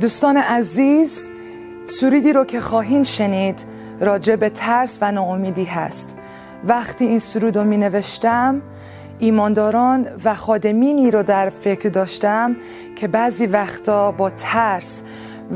[0.00, 1.30] دوستان عزیز
[1.84, 3.64] سرودی رو که خواهین شنید
[4.00, 6.16] راجع به ترس و ناامیدی هست.
[6.64, 8.62] وقتی این سرود رو می نوشتم
[9.18, 12.56] ایمانداران و خادمینی رو در فکر داشتم
[12.96, 15.02] که بعضی وقتا با ترس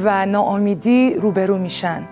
[0.05, 2.03] و ناامیدی روبرو میشن.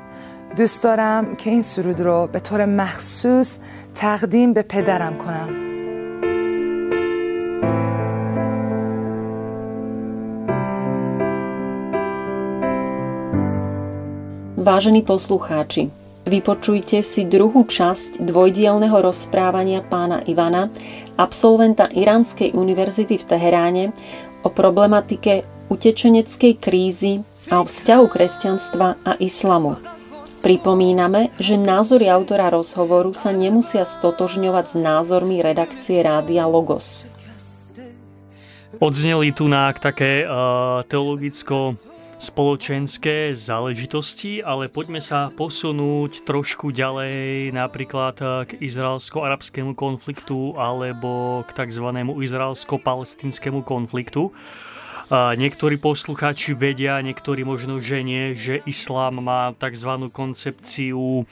[0.56, 3.58] دوست دارم که این سرود رو به طور مخصوص
[3.94, 5.65] تقدیم به پدرم کنم.
[14.66, 15.94] Vážení poslucháči,
[16.26, 20.74] vypočujte si druhú časť dvojdielného rozprávania pána Ivana,
[21.14, 23.84] absolventa Iránskej univerzity v Teheráne,
[24.42, 29.78] o problematike utečeneckej krízy a o vzťahu kresťanstva a islamu.
[30.42, 37.06] Pripomíname, že názory autora rozhovoru sa nemusia stotožňovať s názormi redakcie Rádia Logos.
[38.82, 41.78] Odzneli tu na také uh, teologicko
[42.16, 48.16] spoločenské záležitosti, ale poďme sa posunúť trošku ďalej napríklad
[48.48, 51.86] k izraelsko-arabskému konfliktu alebo k tzv.
[52.00, 54.32] izraelsko-palestinskému konfliktu.
[55.06, 60.10] Niektorí poslucháči vedia, niektorí možno, že nie, že islám má tzv.
[60.10, 61.22] koncepciu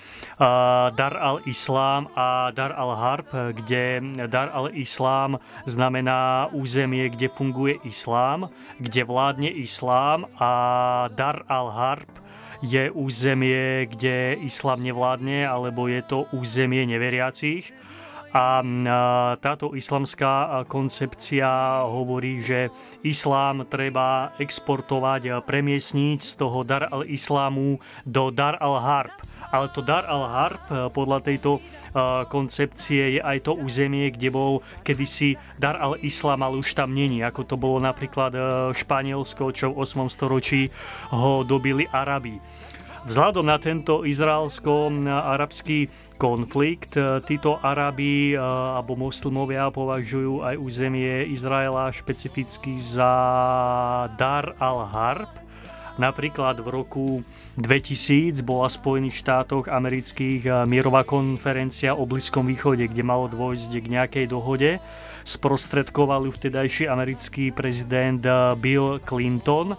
[0.95, 3.99] Dar al-Islám a Dar al-Harb, kde
[4.31, 8.47] Dar al-Islám znamená územie, kde funguje islám,
[8.79, 10.51] kde vládne islám a
[11.11, 12.07] Dar al-Harb
[12.63, 17.75] je územie, kde islám nevládne, alebo je to územie neveriacich.
[18.35, 18.67] A
[19.39, 22.67] táto islamská koncepcia hovorí, že
[23.07, 29.15] islám treba exportovať, premiesniť z toho Dar al-Islámu do Dar al-Harb.
[29.55, 30.59] Ale to Dar al-Harb
[30.91, 31.63] podľa tejto
[32.27, 37.47] koncepcie je aj to územie, kde bol kedysi Dar al-Islam, ale už tam není, ako
[37.47, 38.35] to bolo napríklad
[38.75, 40.11] Španielsko, čo v 8.
[40.11, 40.75] storočí
[41.15, 42.43] ho dobili Arabi.
[43.05, 51.93] Vzhľadom na tento izraelsko-arabský konflikt, e, títo Arabi e, alebo moslimovia považujú aj územie Izraela
[51.93, 53.13] špecificky za
[54.17, 55.29] Dar al-Harb.
[56.01, 57.07] Napríklad v roku
[57.61, 63.85] 2000 bola v Spojených štátoch amerických e, mierová konferencia o Blízkom východe, kde malo dôjsť
[63.85, 64.81] k nejakej dohode.
[65.29, 68.25] Sprostredkoval ju vtedajší americký prezident
[68.57, 69.77] Bill Clinton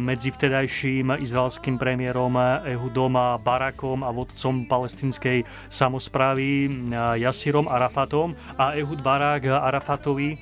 [0.00, 3.14] medzi vtedajším izraelským premiérom Ehudom
[3.44, 6.72] Barakom a vodcom palestinskej samozprávy
[7.20, 10.40] Jasirom Arafatom a Ehud Barak Arafatovi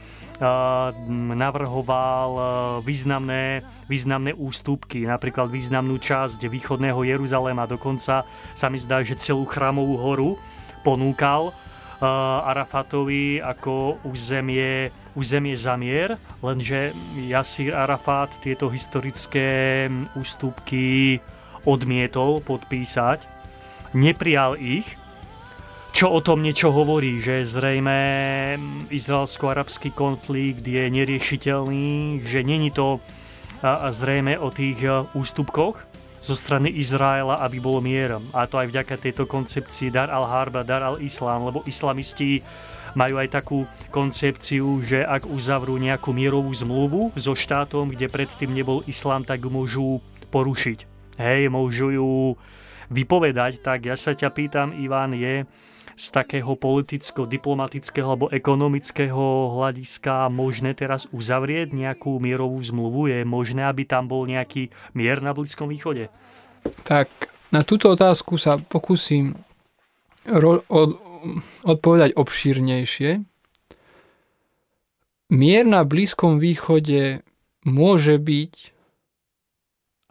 [1.36, 2.30] navrhoval
[2.86, 10.00] významné, významné ústupky, napríklad významnú časť východného Jeruzalema, dokonca sa mi zdá, že celú chrámovú
[10.00, 10.28] horu
[10.80, 11.52] ponúkal
[12.00, 14.88] Arafatovi ako územie,
[15.20, 16.96] územie zamier, lenže
[17.28, 19.84] Jasir Arafat tieto historické
[20.16, 21.20] ústupky
[21.68, 23.28] odmietol podpísať,
[23.92, 24.88] neprijal ich,
[25.92, 27.98] čo o tom niečo hovorí, že zrejme
[28.88, 33.04] izraelsko-arabský konflikt je neriešiteľný, že není to
[33.92, 34.80] zrejme o tých
[35.12, 38.20] ústupkoch, zo strany Izraela, aby bolo mier.
[38.36, 42.44] A to aj vďaka tejto koncepcii Dar al-Harb a Dar al-Islám, lebo islamisti
[42.94, 43.58] majú aj takú
[43.90, 50.02] koncepciu, že ak uzavrú nejakú mierovú zmluvu so štátom, kde predtým nebol islám, tak môžu
[50.30, 50.78] porušiť.
[51.20, 52.10] Hej, môžu ju
[52.90, 55.44] vypovedať, tak ja sa ťa pýtam, Ivan, je
[56.00, 63.12] z takého politicko-diplomatického alebo ekonomického hľadiska možné teraz uzavrieť nejakú mierovú zmluvu?
[63.12, 66.08] Je možné, aby tam bol nejaký mier na Blízkom východe?
[66.88, 67.12] Tak
[67.52, 69.36] na túto otázku sa pokúsim
[70.24, 70.64] ro-
[71.64, 73.10] odpovedať obšírnejšie.
[75.30, 77.22] Mier na Blízkom východe
[77.62, 78.54] môže byť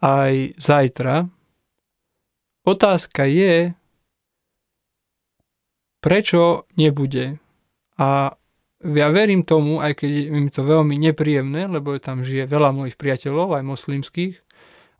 [0.00, 1.28] aj zajtra.
[2.64, 3.76] Otázka je,
[6.00, 7.36] prečo nebude.
[8.00, 8.32] A
[8.80, 12.96] ja verím tomu, aj keď je mi to veľmi nepríjemné, lebo tam žije veľa mojich
[12.96, 14.40] priateľov, aj moslimských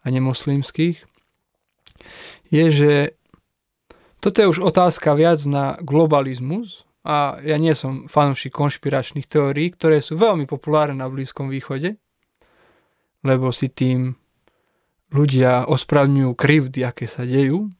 [0.05, 1.01] a nemoslimských,
[2.53, 2.93] je, že
[4.21, 10.05] toto je už otázka viac na globalizmus a ja nie som fanúšik konšpiračných teórií, ktoré
[10.05, 11.97] sú veľmi populárne na Blízkom východe,
[13.25, 14.15] lebo si tým
[15.11, 17.73] ľudia ospravňujú krivdy, aké sa dejú.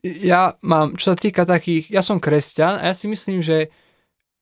[0.00, 3.68] Ja mám, čo sa týka takých, ja som kresťan a ja si myslím, že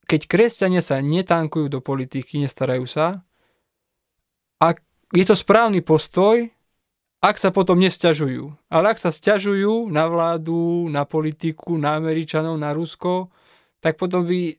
[0.06, 3.26] keď kresťania sa netankujú do politiky, nestarajú sa,
[4.58, 4.66] a
[5.12, 6.46] je to správny postoj,
[7.18, 8.70] ak sa potom nesťažujú.
[8.70, 13.34] Ale ak sa sťažujú na vládu, na politiku, na Američanov, na Rusko,
[13.82, 14.54] tak potom by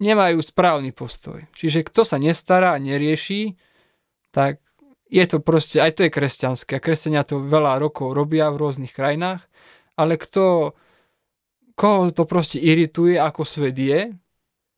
[0.00, 1.44] nemajú správny postoj.
[1.56, 3.56] Čiže kto sa nestará a nerieši,
[4.32, 4.60] tak
[5.10, 6.80] je to proste, aj to je kresťanské.
[6.80, 9.44] Kresťania to veľa rokov robia v rôznych krajinách,
[9.98, 10.72] ale kto,
[11.74, 14.14] koho to proste irituje, ako svet je,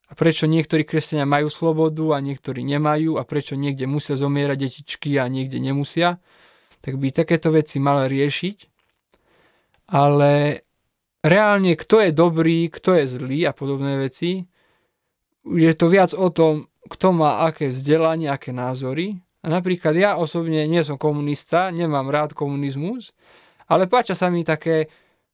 [0.08, 5.16] a prečo niektorí kresťania majú slobodu a niektorí nemajú a prečo niekde musia zomierať detičky
[5.16, 6.20] a niekde nemusia,
[6.82, 8.56] tak by takéto veci mal riešiť.
[9.94, 10.62] Ale
[11.22, 14.42] reálne, kto je dobrý, kto je zlý a podobné veci,
[15.46, 19.22] je to viac o tom, kto má aké vzdelanie, aké názory.
[19.42, 23.10] A napríklad ja osobne nie som komunista, nemám rád komunizmus,
[23.66, 24.86] ale páčia sa mi také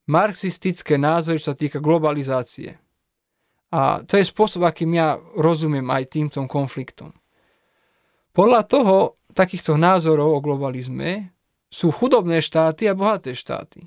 [0.09, 2.77] marxistické názory, čo sa týka globalizácie.
[3.69, 7.13] A to je spôsob, akým ja rozumiem aj týmto konfliktom.
[8.33, 8.97] Podľa toho,
[9.37, 11.37] takýchto názorov o globalizme
[11.69, 13.85] sú chudobné štáty a bohaté štáty.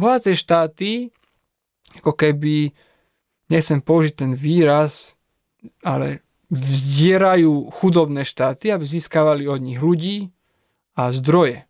[0.00, 1.12] Bohaté štáty,
[2.00, 2.72] ako keby,
[3.52, 5.14] nechcem použiť ten výraz,
[5.84, 10.32] ale vzdierajú chudobné štáty, aby získavali od nich ľudí
[10.96, 11.64] a zdroje.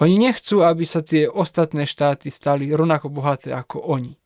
[0.00, 4.16] Oni nechcú, aby sa tie ostatné štáty stali rovnako bohaté ako oni.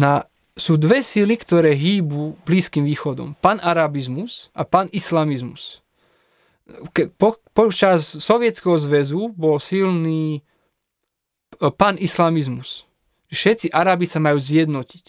[0.00, 0.24] Na,
[0.56, 3.36] sú dve síly, ktoré hýbu Blízkym východom.
[3.40, 5.84] Pan-arabizmus a pan-islamizmus.
[6.94, 10.40] Ke, po, počas Sovietskeho zväzu bol silný e,
[11.70, 12.86] pan-islamizmus.
[13.30, 15.06] Všetci Arabi sa majú zjednotiť.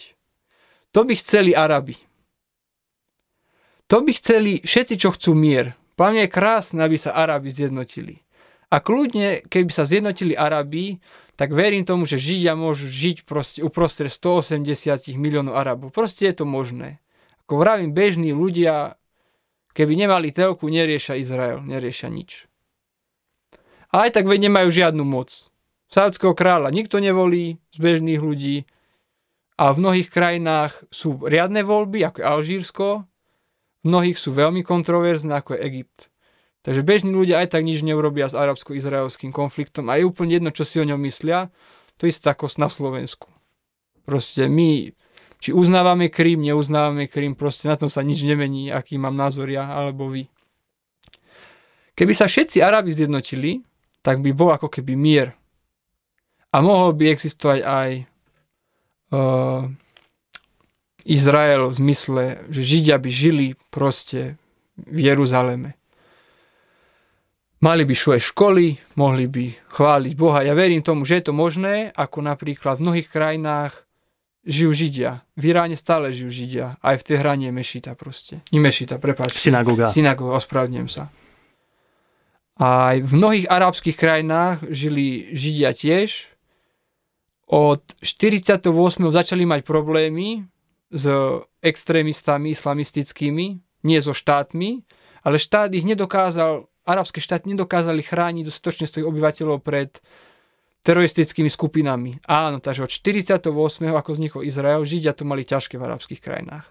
[0.94, 1.98] To by chceli Arabi.
[3.90, 5.74] To by chceli všetci, čo chcú mier.
[5.98, 8.24] Pláne je krásne, aby sa Arabi zjednotili.
[8.72, 10.96] A kľudne, keby sa zjednotili Arabi,
[11.36, 15.92] tak verím tomu, že Židia môžu žiť proste uprostred 180 miliónov Arabov.
[15.92, 17.02] Proste je to možné.
[17.44, 18.96] Ako vravím, bežní ľudia,
[19.72, 22.48] keby nemali telku, neriešia Izrael, neriešia nič.
[23.92, 25.52] A aj tak veď nemajú žiadnu moc.
[25.92, 28.64] Sáudského kráľa nikto nevolí z bežných ľudí
[29.60, 32.86] a v mnohých krajinách sú riadne voľby, ako je Alžírsko,
[33.82, 36.08] v mnohých sú veľmi kontroverzné, ako je Egypt.
[36.62, 40.62] Takže bežní ľudia aj tak nič neurobia s arabsko-izraelským konfliktom a je úplne jedno, čo
[40.62, 41.50] si o ňom myslia.
[41.98, 43.28] To isté ako na Slovensku.
[44.06, 44.94] Proste my,
[45.42, 49.66] či uznávame Krím, neuznávame Krím, proste na tom sa nič nemení, aký mám názor ja
[49.66, 50.30] alebo vy.
[51.98, 53.58] Keby sa všetci Arabi zjednotili,
[54.06, 55.34] tak by bol ako keby mier.
[56.54, 57.90] A mohol by existovať aj
[59.10, 59.66] uh,
[61.02, 64.38] Izrael v zmysle, že Židia by žili proste
[64.78, 65.74] v Jeruzaleme.
[67.62, 70.42] Mali by aj školy, mohli by chváliť Boha.
[70.42, 73.81] Ja verím tomu, že je to možné, ako napríklad v mnohých krajinách
[74.42, 75.22] žijú Židia.
[75.38, 76.78] V Iráne stále žijú Židia.
[76.82, 78.42] Aj v Tehrane je mešita proste.
[78.50, 79.38] Nie mešita, prepáčte.
[79.38, 79.90] Synagoga.
[79.90, 81.08] Synagoga, ospravedlňujem sa.
[82.58, 86.30] Aj v mnohých arabských krajinách žili Židia tiež.
[87.52, 88.64] Od 48.
[89.12, 90.46] začali mať problémy
[90.92, 91.04] s
[91.60, 93.46] extrémistami islamistickými,
[93.84, 94.84] nie so štátmi,
[95.24, 100.02] ale štát ich nedokázal arabské štáty nedokázali chrániť dostatočne svojich obyvateľov pred
[100.82, 102.18] teroristickými skupinami.
[102.26, 103.46] Áno, takže od 48.
[103.86, 106.66] ako vznikol Izrael, Židia to mali ťažké v arabských krajinách.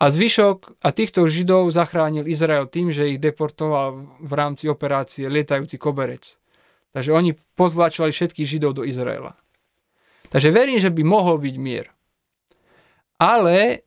[0.00, 5.78] A zvyšok a týchto Židov zachránil Izrael tým, že ich deportoval v rámci operácie lietajúci
[5.78, 6.40] koberec.
[6.90, 9.38] Takže oni pozvláčovali všetkých Židov do Izraela.
[10.32, 11.86] Takže verím, že by mohol byť mier.
[13.22, 13.86] Ale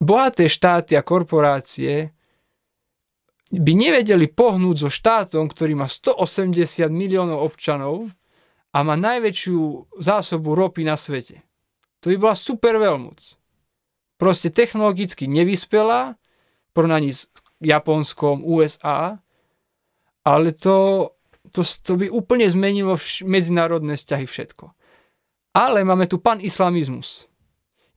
[0.00, 2.14] bohaté štáty a korporácie
[3.52, 8.08] by nevedeli pohnúť so štátom, ktorý má 180 miliónov občanov
[8.72, 11.42] a má najväčšiu zásobu ropy na svete.
[12.04, 13.36] To by bola super veľmoc.
[14.18, 16.18] Proste technologicky nevyspelá,
[16.74, 19.18] porovnaní s Japonskom, USA,
[20.22, 21.10] ale to,
[21.50, 24.74] to, to by úplne zmenilo vš- medzinárodné vzťahy všetko.
[25.56, 27.26] Ale máme tu pan islamizmus.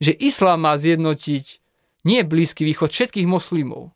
[0.01, 1.45] Že islám má zjednotiť
[2.09, 3.93] nie Blízky východ, všetkých moslimov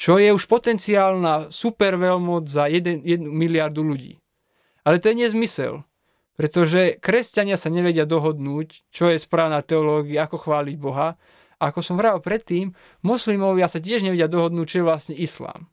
[0.00, 4.16] čo je už potenciálna super veľmoc za 1, 1 miliardu ľudí.
[4.80, 5.84] Ale to je nezmysel,
[6.40, 11.20] pretože kresťania sa nevedia dohodnúť, čo je správna teológia, ako chváliť Boha.
[11.60, 12.72] A ako som vral predtým,
[13.04, 15.68] moslimovia sa tiež nevedia dohodnúť, čo je vlastne islám.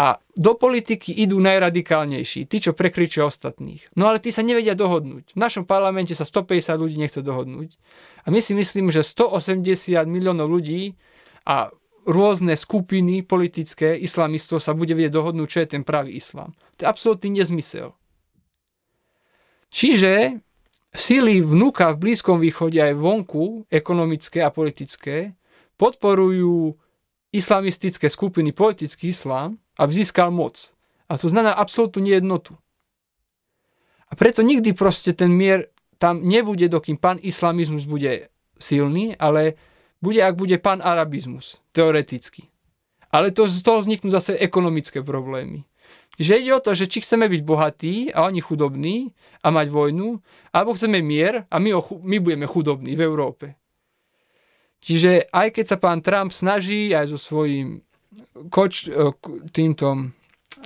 [0.00, 3.92] A do politiky idú najradikálnejší, tí, čo prekričia ostatných.
[4.00, 5.36] No ale tí sa nevedia dohodnúť.
[5.36, 7.76] V našom parlamente sa 150 ľudí nechce dohodnúť.
[8.24, 10.96] A my si myslím, že 180 miliónov ľudí
[11.44, 11.68] a
[12.08, 16.56] rôzne skupiny politické islamistov sa bude vedieť dohodnúť, čo je ten pravý islám.
[16.80, 17.97] To je absolútny nezmysel.
[19.68, 20.40] Čiže
[20.92, 25.36] síly vnúka v Blízkom východe aj vonku, ekonomické a politické,
[25.76, 26.74] podporujú
[27.30, 30.72] islamistické skupiny politický islám, aby získal moc.
[31.08, 32.56] A to znamená absolútnu nejednotu.
[34.08, 35.68] A preto nikdy proste ten mier
[36.00, 39.60] tam nebude, dokým pan islamizmus bude silný, ale
[40.00, 42.48] bude, ak bude pan arabizmus, teoreticky.
[43.12, 45.64] Ale to, z toho vzniknú zase ekonomické problémy.
[46.18, 49.14] Že ide o to, že či chceme byť bohatí a oni chudobní
[49.46, 50.18] a mať vojnu,
[50.50, 53.54] alebo chceme mier a my, o, my budeme chudobní v Európe.
[54.82, 57.82] Čiže aj keď sa pán Trump snaží aj so svojím
[58.50, 59.10] koč, e,
[59.50, 60.14] týmto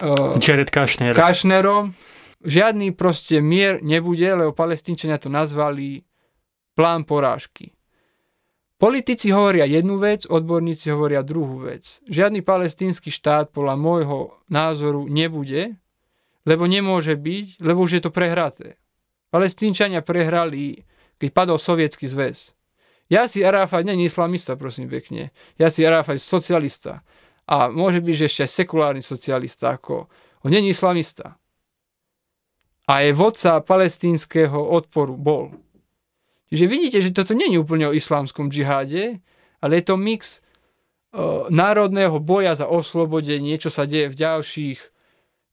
[0.04, 1.16] uh, Jared Kushner.
[1.16, 1.96] Kushnerom,
[2.44, 6.04] žiadny proste mier nebude, lebo palestínčania to nazvali
[6.76, 7.72] plán porážky.
[8.82, 12.02] Politici hovoria jednu vec, odborníci hovoria druhú vec.
[12.10, 14.18] Žiadny palestínsky štát podľa môjho
[14.50, 15.78] názoru nebude,
[16.42, 18.82] lebo nemôže byť, lebo už je to prehraté.
[19.30, 20.82] Palestínčania prehrali,
[21.22, 22.58] keď padol sovietský zväz.
[23.06, 25.30] Ja si Arafat není islamista, prosím pekne.
[25.62, 27.06] Ja si Arafat socialista.
[27.46, 30.10] A môže byť, že ešte aj sekulárny socialista, ako
[30.42, 31.38] on není islamista.
[32.90, 35.54] A je vodca palestínskeho odporu bol.
[36.52, 39.24] Čiže vidíte, že toto nie je úplne o islámskom džiháde,
[39.64, 40.44] ale je to mix
[41.16, 44.78] uh, národného boja za oslobodenie, čo sa deje v ďalších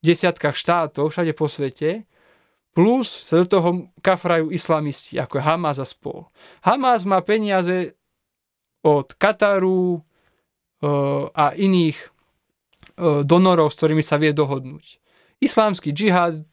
[0.04, 2.04] desiatkách štátov všade po svete,
[2.76, 3.70] plus sa do toho
[4.04, 6.28] kafrajú islamisti, ako je Hamas a spol.
[6.68, 7.96] Hamas má peniaze
[8.84, 15.00] od Kataru uh, a iných uh, donorov, s ktorými sa vie dohodnúť.
[15.40, 16.44] Islámsky džihad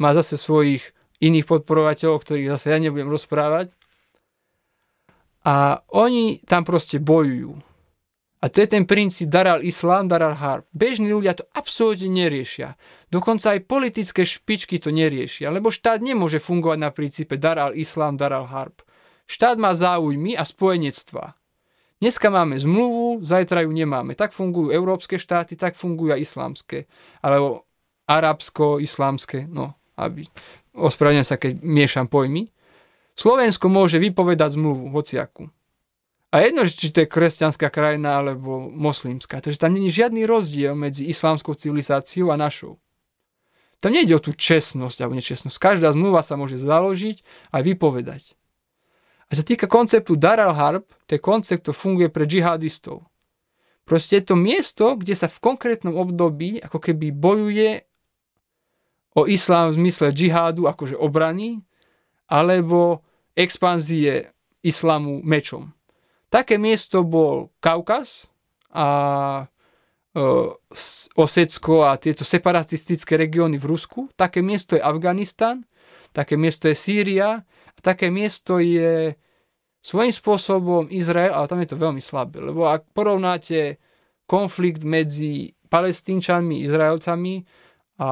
[0.00, 3.76] má zase svojich iných podporovateľov, ktorých zase ja nebudem rozprávať.
[5.44, 7.56] A oni tam proste bojujú.
[8.40, 10.64] A to je ten princíp daral islám, daral harb.
[10.72, 12.80] Bežní ľudia to absolútne neriešia.
[13.12, 18.48] Dokonca aj politické špičky to neriešia, lebo štát nemôže fungovať na princípe daral islám, daral
[18.48, 18.80] harb.
[19.28, 21.36] Štát má záujmy a spojenectva.
[22.00, 24.16] Dneska máme zmluvu, zajtra ju nemáme.
[24.16, 26.88] Tak fungujú európske štáty, tak fungujú aj islámske.
[27.20, 27.68] Alebo
[28.08, 30.24] arabsko-islámske, no, aby
[30.72, 32.48] ospravedlňujem sa, keď miešam pojmy.
[33.18, 35.50] Slovensko môže vypovedať zmluvu, hociaku.
[36.30, 39.42] A jedno, či to je kresťanská krajina alebo moslimská.
[39.42, 42.78] Takže tam není žiadny rozdiel medzi islámskou civilizáciou a našou.
[43.82, 45.56] Tam nejde o tú čestnosť alebo nečestnosť.
[45.58, 48.38] Každá zmluva sa môže založiť a vypovedať.
[49.30, 53.10] A sa týka konceptu Dar al-Harb, to je koncept, to funguje pre džihadistov.
[53.86, 57.82] Proste je to miesto, kde sa v konkrétnom období ako keby bojuje
[59.18, 61.62] o islám v zmysle džihádu, akože obrany,
[62.30, 63.02] alebo
[63.34, 64.30] expanzie
[64.62, 65.74] islamu mečom.
[66.30, 68.30] Také miesto bol Kaukaz
[68.70, 68.86] a
[70.14, 70.22] e,
[71.18, 74.00] Osecko a tieto separatistické regióny v Rusku.
[74.14, 75.66] Také miesto je Afganistan,
[76.14, 79.18] také miesto je Sýria a také miesto je
[79.82, 82.38] svojím spôsobom Izrael, ale tam je to veľmi slabé.
[82.38, 83.82] Lebo ak porovnáte
[84.30, 87.42] konflikt medzi palestínčanmi, Izraelcami
[87.98, 88.10] a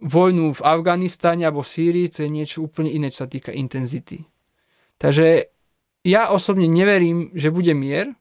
[0.00, 4.28] vojnu v Afganistane alebo v Sýrii, to je niečo úplne iné, čo sa týka intenzity.
[5.00, 5.48] Takže
[6.04, 8.12] ja osobne neverím, že bude mier.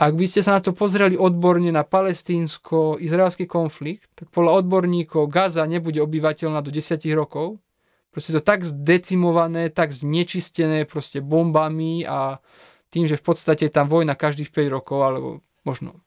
[0.00, 5.64] Ak by ste sa na to pozreli odborne na palestínsko-izraelský konflikt, tak podľa odborníkov Gaza
[5.68, 7.60] nebude obyvateľná do 10 rokov.
[8.08, 12.40] Proste to tak zdecimované, tak znečistené proste bombami a
[12.88, 15.28] tým, že v podstate je tam vojna každých 5 rokov, alebo
[15.68, 16.00] možno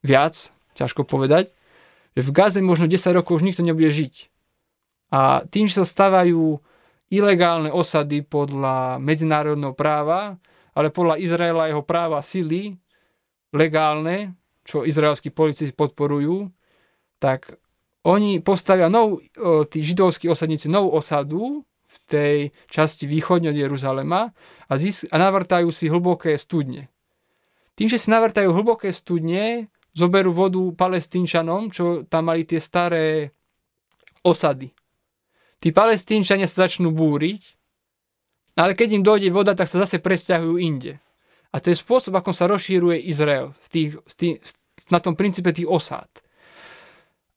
[0.00, 1.52] viac, ťažko povedať
[2.24, 4.14] v Gaze možno 10 rokov už nikto nebude žiť.
[5.12, 6.60] A tým, že sa stavajú
[7.08, 10.36] ilegálne osady podľa medzinárodného práva,
[10.76, 12.76] ale podľa Izraela jeho práva sily,
[13.56, 14.36] legálne,
[14.68, 16.52] čo izraelskí policisti podporujú,
[17.16, 17.56] tak
[18.04, 19.24] oni postavia nov,
[19.72, 22.36] tí židovskí osadníci novú osadu v tej
[22.68, 24.28] časti východne od Jeruzalema
[24.68, 26.92] a, zis- a navrtajú si hlboké studne.
[27.74, 33.32] Tým, že si navrtajú hlboké studne, zoberú vodu palestínčanom, čo tam mali tie staré
[34.22, 34.70] osady.
[35.58, 37.58] Tí palestínčania sa začnú búriť,
[38.58, 40.98] ale keď im dojde voda, tak sa zase presťahujú inde.
[41.54, 44.34] A to je spôsob, ako sa rozšíruje Izrael z tých, z tých,
[44.90, 46.10] na tom princípe tých osád.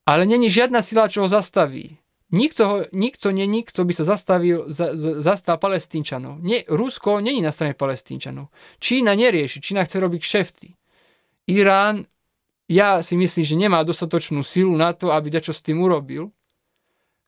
[0.02, 2.02] Ale není žiadna sila, čo ho zastaví.
[2.32, 6.40] Nikto, ho, nikto, nie nikto by sa zastavil, za, za, zastal palestínčanov.
[6.40, 8.48] Nie, Rusko není na strane palestínčanov.
[8.80, 10.68] Čína nerieši, Čína chce robiť kšefty.
[11.52, 12.08] Irán
[12.72, 16.32] ja si myslím, že nemá dostatočnú silu na to, aby dačo s tým urobil.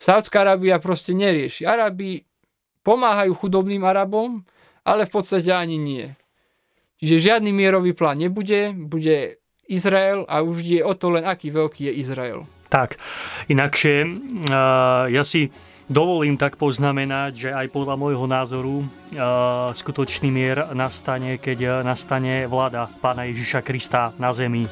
[0.00, 1.68] Saudská Arábia proste nerieši.
[1.68, 2.24] Arabi
[2.80, 4.40] pomáhajú chudobným Arabom,
[4.82, 6.06] ale v podstate ani nie.
[7.00, 11.88] Čiže žiadny mierový plán nebude, bude Izrael a už je o to len, aký veľký
[11.88, 12.44] je Izrael.
[12.68, 12.96] Tak,
[13.48, 14.08] inakšie
[15.08, 15.48] ja si
[15.84, 18.84] dovolím tak poznamenať, že aj podľa môjho názoru
[19.72, 24.68] skutočný mier nastane, keď nastane vláda Pána Ježiša Krista na zemi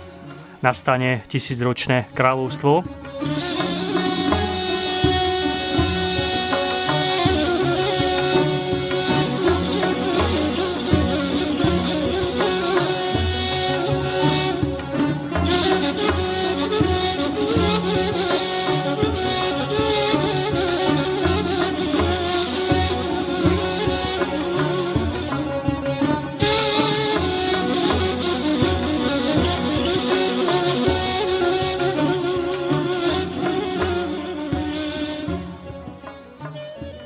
[0.62, 2.86] nastane tisícročné kráľovstvo.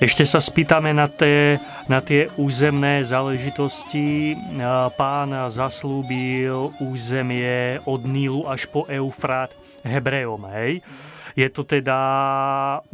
[0.07, 1.59] Ešte sa spýtame na tie,
[1.91, 4.39] na tie územné záležitosti.
[4.95, 9.51] Pán zaslúbil územie od Nílu až po Eufrát
[9.83, 10.79] Hebrejom, hej?
[11.35, 11.99] Je to teda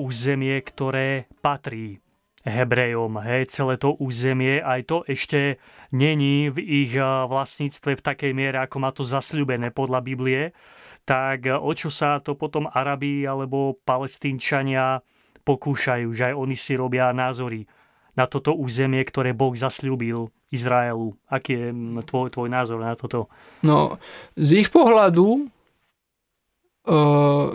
[0.00, 2.00] územie, ktoré patrí
[2.48, 5.60] Hebrejom, hej, celé to územie, aj to ešte
[5.92, 6.96] není v ich
[7.28, 10.56] vlastníctve v takej miere, ako má to zasľubené podľa Biblie,
[11.04, 15.04] tak o čo sa to potom Arabi alebo Palestínčania
[15.42, 17.66] pokúšajú, že aj oni si robia názory
[18.12, 21.16] na toto územie, ktoré Boh zasľúbil Izraelu.
[21.32, 21.68] Aký je
[22.04, 23.32] tvoj, tvoj názor na toto?
[23.64, 23.96] No,
[24.36, 25.48] z ich pohľadu,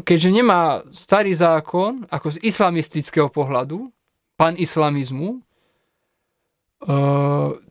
[0.01, 3.91] keďže nemá starý zákon, ako z islamistického pohľadu,
[4.33, 5.45] pan islamizmu,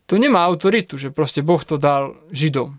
[0.06, 2.78] to nemá autoritu, že proste Boh to dal Židom.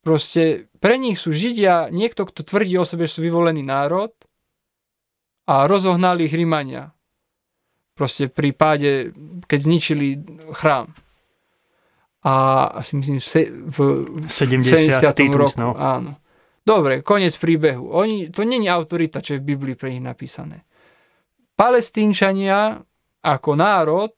[0.00, 4.16] Proste pre nich sú Židia niekto, kto tvrdí o sebe, že sú vyvolený národ
[5.50, 6.94] a rozohnali ich Rímania.
[7.98, 9.10] Proste pri páde,
[9.50, 10.06] keď zničili
[10.54, 10.94] chrám.
[12.22, 12.32] A
[12.78, 13.18] asi myslím,
[13.66, 15.02] v, v 70.
[15.02, 15.34] 70.
[15.34, 15.58] roku.
[15.58, 15.74] No.
[15.74, 16.22] Áno.
[16.62, 17.90] Dobre, koniec príbehu.
[17.90, 20.62] Oni, to není autorita, čo je v Biblii pre nich napísané.
[21.58, 22.78] Palestínčania
[23.20, 24.14] ako národ,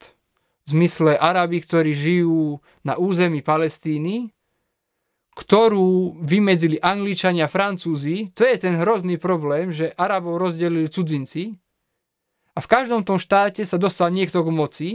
[0.63, 4.31] v zmysle Arabi, ktorí žijú na území Palestíny,
[5.33, 11.57] ktorú vymedzili Angličania a Francúzi, to je ten hrozný problém, že Arabov rozdelili cudzinci
[12.53, 14.91] a v každom tom štáte sa dostal niekto k moci,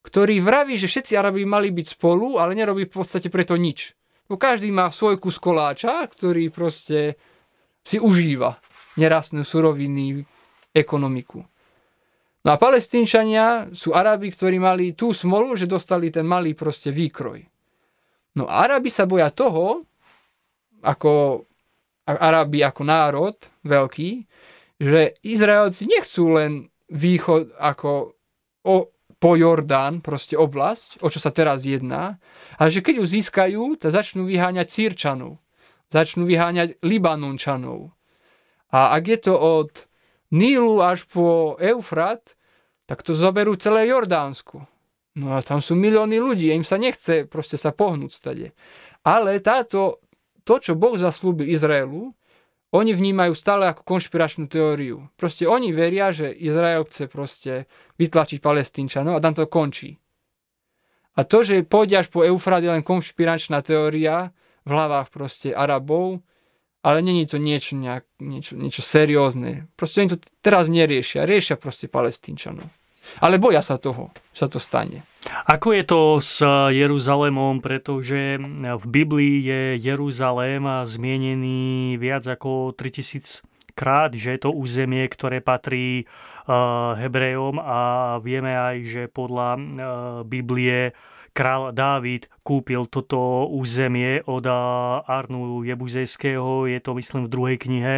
[0.00, 3.92] ktorý vraví, že všetci Arabi mali byť spolu, ale nerobí v podstate preto nič.
[4.32, 7.20] Bo každý má svoj kus koláča, ktorý proste
[7.84, 8.56] si užíva
[8.96, 10.24] nerastné suroviny,
[10.72, 11.42] ekonomiku.
[12.40, 17.49] No a palestínčania sú Arabi, ktorí mali tú smolu, že dostali ten malý proste výkroj.
[18.38, 19.82] No Arabi sa boja toho,
[20.80, 21.44] ako
[22.06, 24.10] Arabi ako národ veľký,
[24.80, 26.52] že Izraelci nechcú len
[26.88, 28.16] východ ako
[28.64, 28.76] o,
[29.20, 32.16] po Jordán, proste oblasť, o čo sa teraz jedná,
[32.56, 35.36] a že keď ju získajú, tak začnú vyháňať Sýrčanov,
[35.92, 37.92] začnú vyháňať Libanončanov.
[38.72, 39.70] A ak je to od
[40.30, 42.38] Nílu až po Eufrat,
[42.86, 44.62] tak to zoberú celé Jordánsku.
[45.20, 48.56] No a tam sú milióny ľudí a im sa nechce proste sa pohnúť stade.
[49.04, 50.00] Ale táto,
[50.48, 52.16] to, čo Boh zaslúbil Izraelu,
[52.70, 55.10] oni vnímajú stále ako konšpiračnú teóriu.
[55.18, 57.52] Proste oni veria, že Izrael chce proste
[57.98, 59.98] vytlačiť palestínčanov a tam to končí.
[61.18, 64.30] A to, že pôjde až po Eufrát je len konšpiračná teória
[64.62, 66.22] v hlavách proste Arabov,
[66.80, 69.68] ale není to niečo, nejak, niečo, niečo seriózne.
[69.76, 71.28] Proste oni to teraz neriešia.
[71.28, 72.79] Riešia proste palestínčanov.
[73.24, 75.02] Ale boja sa toho, sa to stane.
[75.46, 76.40] Ako je to s
[76.72, 83.44] Jeruzalémom, pretože v Biblii je Jeruzalém zmienený viac ako 3000
[83.76, 86.08] krát, že je to územie, ktoré patrí
[86.96, 87.80] Hebrejom a
[88.18, 89.60] vieme aj, že podľa
[90.26, 90.96] Biblie
[91.32, 94.46] král Dávid kúpil toto územie od
[95.06, 97.94] Arnu Jebuzejského, je to myslím v druhej knihe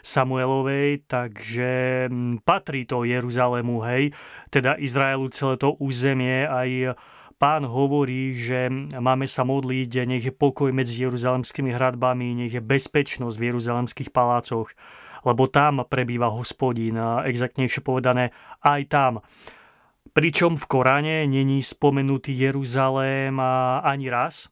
[0.00, 2.06] Samuelovej, takže
[2.46, 4.14] patrí to Jeruzalému, hej,
[4.48, 6.94] teda Izraelu celé to územie, aj
[7.36, 13.36] pán hovorí, že máme sa modliť, nech je pokoj medzi jeruzalemskými hradbami, nech je bezpečnosť
[13.36, 14.72] v jeruzalemských palácoch,
[15.26, 16.96] lebo tam prebýva hospodín,
[17.26, 18.32] exaktnejšie povedané,
[18.64, 19.12] aj tam.
[20.16, 23.36] Pričom v Koráne není spomenutý Jeruzalém
[23.84, 24.48] ani raz.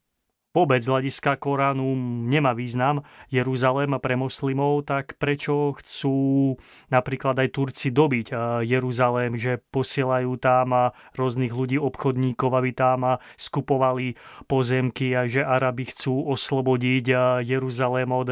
[0.53, 1.97] Vôbec z hľadiska Koránu
[2.29, 3.01] nemá význam
[3.33, 6.55] Jeruzalém pre moslimov, tak prečo chcú
[6.93, 15.17] napríklad aj Turci dobiť Jeruzalém, že posielajú tam rôznych ľudí, obchodníkov, aby tam skupovali pozemky
[15.17, 17.05] a že Arabi chcú oslobodiť
[17.41, 18.29] Jeruzalém od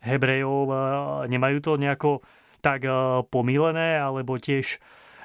[0.00, 0.72] Hebrejov.
[1.28, 2.24] Nemajú to nejako
[2.64, 2.88] tak
[3.28, 4.80] pomílené, alebo tiež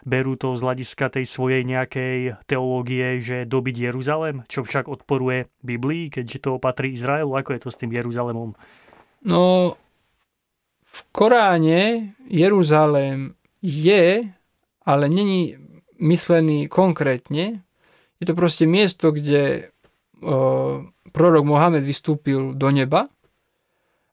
[0.06, 6.14] berú to z hľadiska tej svojej nejakej teológie, že dobiť Jeruzalém, čo však odporuje Biblii,
[6.14, 7.34] keďže to patrí Izraelu.
[7.34, 8.54] Ako je to s tým Jeruzalémom?
[9.26, 9.74] No,
[10.84, 14.30] v Koráne Jeruzalém je,
[14.86, 15.58] ale není
[15.98, 17.66] myslený konkrétne.
[18.18, 19.74] Je to proste miesto, kde
[20.22, 23.10] o, prorok Mohamed vystúpil do neba.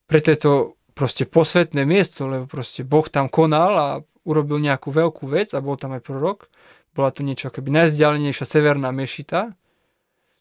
[0.05, 0.53] Preto je to
[0.93, 3.89] proste posvetné miesto, lebo proste Boh tam konal a
[4.25, 6.49] urobil nejakú veľkú vec a bol tam aj prorok.
[6.97, 9.53] Bola to niečo akoby najzdialenejšia severná mešita,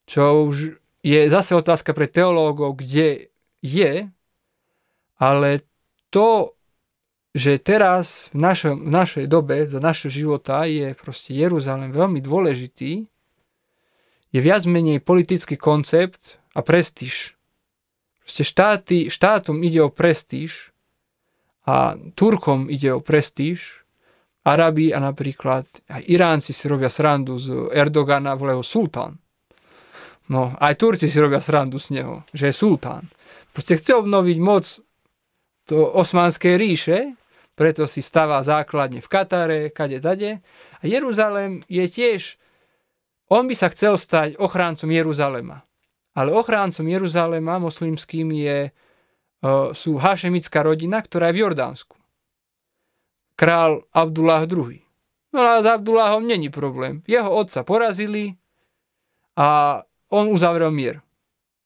[0.07, 4.07] čo už je zase otázka pre teológov, kde je,
[5.19, 5.49] ale
[6.11, 6.55] to,
[7.35, 13.07] že teraz v, našom, v našej dobe, za našho života je proste Jeruzalém veľmi dôležitý,
[14.33, 17.37] je viac menej politický koncept a prestíž.
[18.25, 20.72] Proste štáty, štátom ide o prestíž
[21.63, 23.83] a Turkom ide o prestíž
[24.43, 29.15] Arabi a napríklad aj Iránci si robia srandu z Erdogana, vole ho sultán.
[30.27, 33.07] No, aj Turci si robia srandu z neho, že je sultán.
[33.55, 34.63] Proste chce obnoviť moc
[35.63, 37.15] to osmanskej ríše,
[37.55, 40.41] preto si stavá základne v Katare, kade tade.
[40.79, 42.35] A Jeruzalém je tiež,
[43.31, 45.63] on by sa chcel stať ochráncom Jeruzalema.
[46.13, 48.73] Ale ochráncom Jeruzalema moslimským je,
[49.75, 51.99] sú hašemická rodina, ktorá je v Jordánsku.
[53.35, 54.83] Král Abdullah II.
[55.33, 57.01] No a s Abdullahom není problém.
[57.09, 58.37] Jeho otca porazili
[59.33, 59.81] a
[60.13, 61.01] on uzavrel mier.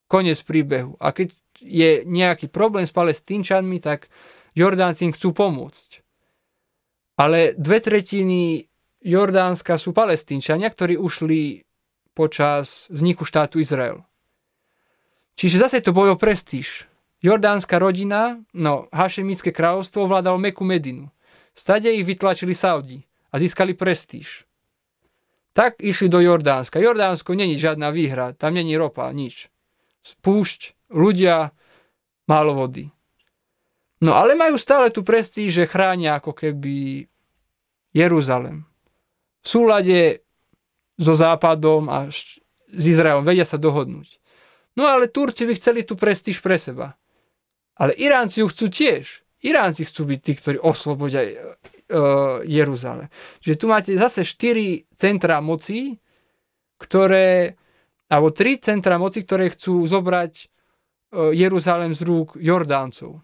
[0.07, 0.95] Konec príbehu.
[1.03, 4.07] A keď je nejaký problém s palestínčanmi, tak
[4.55, 5.99] Jordánci im chcú pomôcť.
[7.19, 8.71] Ale dve tretiny
[9.03, 11.67] Jordánska sú palestínčania, ktorí ušli
[12.15, 14.07] počas vzniku štátu Izrael.
[15.35, 16.87] Čiže zase to bolo prestíž.
[17.27, 21.11] Jordánska rodina, no Hašemické kráľovstvo vládalo Meku Medinu.
[21.51, 24.47] Stade ich vytlačili Saudi a získali prestíž.
[25.51, 26.79] Tak išli do Jordánska.
[26.79, 29.51] Jordánsko není žiadna výhra, tam není ropa, nič.
[30.23, 31.51] Púšť, ľudia,
[32.29, 32.87] málo vody.
[33.99, 37.09] No ale majú stále tú prestíž, že chránia ako keby
[37.91, 38.63] Jeruzalem.
[39.41, 40.21] V súlade
[41.01, 42.37] so Západom a s
[42.71, 44.21] Izraelom vedia sa dohodnúť.
[44.77, 46.93] No ale Turci by chceli tú prestíž pre seba.
[47.77, 49.21] Ale Iránci ju chcú tiež.
[49.45, 53.07] Iránci chcú byť tí, ktorí oslobodia uh, Jeruzalem.
[53.39, 55.93] Že tu máte zase štyri centra moci,
[56.81, 57.53] ktoré,
[58.09, 60.33] alebo tri centra moci, ktoré chcú zobrať
[61.13, 63.21] uh, Jeruzalem z rúk Jordáncov.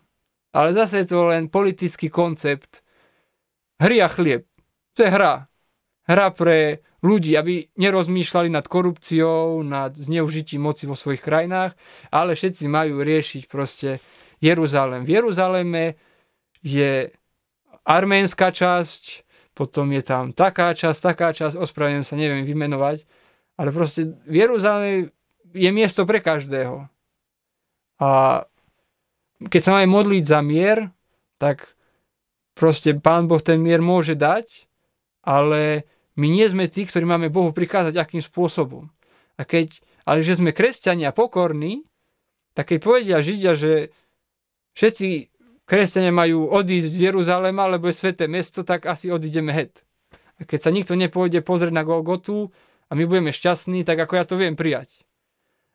[0.53, 2.85] Ale zase je to len politický koncept
[3.81, 4.45] hry a chlieb.
[4.93, 5.49] To je hra.
[6.05, 11.73] Hra pre ľudí, aby nerozmýšľali nad korupciou, nad zneužitím moci vo svojich krajinách,
[12.13, 13.97] ale všetci majú riešiť proste
[14.51, 15.01] Jeruzalem.
[15.07, 15.95] V Jeruzaleme
[16.59, 17.11] je
[17.87, 23.05] arménska časť, potom je tam taká časť, taká časť, ospravedlňujem sa, neviem vymenovať,
[23.59, 24.91] ale proste v Jeruzaleme
[25.53, 26.89] je miesto pre každého.
[28.01, 28.41] A
[29.47, 30.89] keď sa máme modliť za mier,
[31.37, 31.69] tak
[32.57, 34.65] proste Pán Boh ten mier môže dať,
[35.21, 35.85] ale
[36.17, 38.89] my nie sme tí, ktorí máme Bohu prikázať, akým spôsobom.
[39.37, 41.85] A keď, ale že sme kresťania pokorní,
[42.53, 43.89] tak keď povedia Židia, že
[44.77, 45.07] všetci
[45.65, 49.81] kresťania majú odísť z Jeruzalema, lebo je sveté mesto, tak asi odídeme het.
[50.37, 52.51] A keď sa nikto nepôjde pozrieť na Golgotu
[52.89, 55.01] a my budeme šťastní, tak ako ja to viem prijať.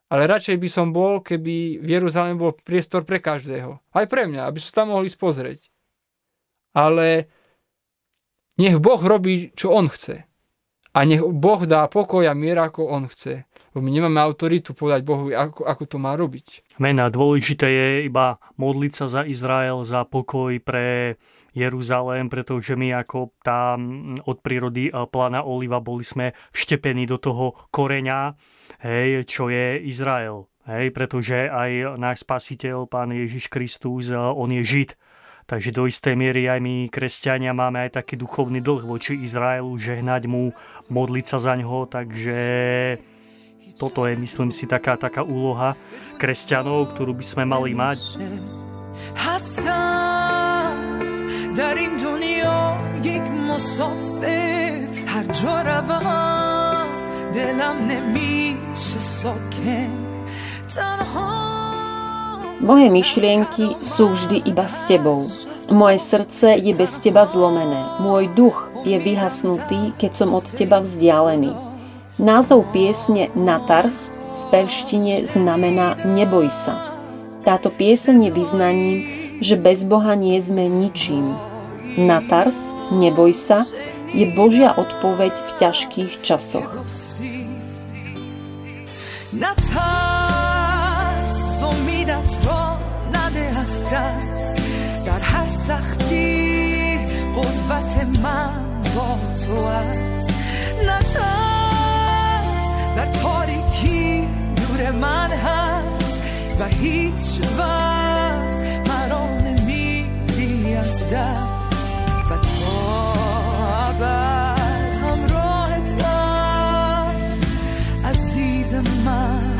[0.08, 3.76] Ale radšej by som bol, keby v Jeruzaleme bol priestor pre každého.
[3.92, 5.68] Aj pre mňa, aby sa tam mohli spozrieť.
[6.72, 7.28] Ale
[8.56, 10.24] nech Boh robí, čo On chce.
[10.96, 13.44] A nech Boh dá pokoj a mier, ako On chce.
[13.78, 16.74] Lebo my nemáme autoritu povedať Bohu, ako, ako to má robiť.
[16.82, 21.14] Mena, dôležité je iba modliť sa za Izrael, za pokoj pre
[21.54, 23.78] Jeruzalém, pretože my ako tam
[24.26, 28.34] od prírody eh, plana Oliva boli sme vštepení do toho koreňa,
[28.82, 30.50] hej, čo je Izrael.
[30.66, 34.98] Hej, pretože aj náš spasiteľ, pán Ježiš Kristus, eh, on je Žid
[35.48, 40.28] Takže do istej miery aj my, kresťania, máme aj taký duchovný dlh voči Izraelu, žehnať
[40.28, 40.52] mu,
[40.92, 42.36] modliť sa za ňoho, takže
[43.73, 45.75] toto je, myslím si, taká, taká úloha
[46.21, 47.99] kresťanov, ktorú by sme mali mať.
[51.55, 56.85] در این دنیا یک مسافر هر جا روم
[57.33, 59.89] دلم نمیشه ساکن
[60.75, 61.53] تنها
[62.63, 65.19] moje myšlienky sú vždy iba s tebou.
[65.67, 67.99] Moje srdce je bez teba zlomené.
[67.99, 71.66] Môj duch je vyhasnutý, keď som od teba vzdialený.
[72.21, 76.77] Názov piesne Natars v pevštine znamená Neboj sa.
[77.43, 78.97] Táto pieseň je vyznaním,
[79.43, 81.35] že bez Boha nie sme ničím.
[81.99, 83.67] Natars, neboj sa,
[84.13, 86.69] je Božia odpoveď v ťažkých časoch.
[89.33, 90.03] Natars.
[93.93, 94.55] دست
[95.05, 96.97] در هر سختی
[97.35, 100.33] قوت من با تو است
[100.83, 101.46] نترس
[102.98, 104.20] در تاریکی
[104.58, 106.20] نور من هست
[106.60, 111.96] و هیچ وقت مرا نمیری از دست.
[112.30, 112.74] و تا
[113.88, 114.58] ابد
[115.02, 116.06] همراهتم
[118.04, 119.58] عزیز من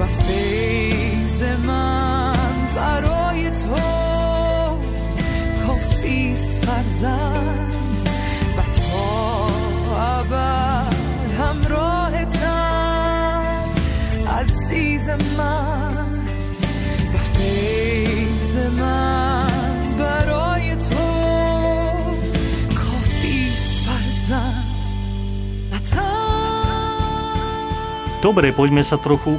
[0.00, 2.36] و فیض من
[2.76, 3.76] برای تو
[5.66, 7.27] کافیست فرزند.
[28.18, 29.38] Dobre, poďme sa trochu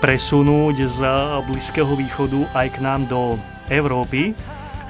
[0.00, 1.00] presunúť z
[1.44, 3.36] Blízkeho východu aj k nám do
[3.68, 4.32] Európy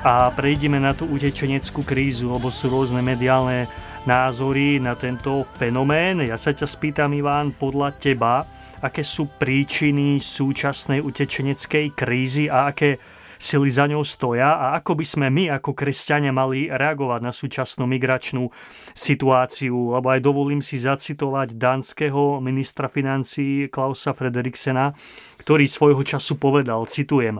[0.07, 3.67] a prejdeme na tú utečeneckú krízu, lebo sú rôzne mediálne
[4.07, 6.23] názory na tento fenomén.
[6.23, 8.47] Ja sa ťa spýtam, Iván, podľa teba,
[8.79, 13.03] aké sú príčiny súčasnej utečeneckej krízy a aké
[13.39, 17.87] sily za ňou stoja a ako by sme my ako kresťania mali reagovať na súčasnú
[17.87, 18.51] migračnú
[18.93, 19.95] situáciu.
[19.95, 24.93] Lebo aj dovolím si zacitovať dánskeho ministra financí Klausa Frederiksena,
[25.39, 27.39] ktorý svojho času povedal, citujem,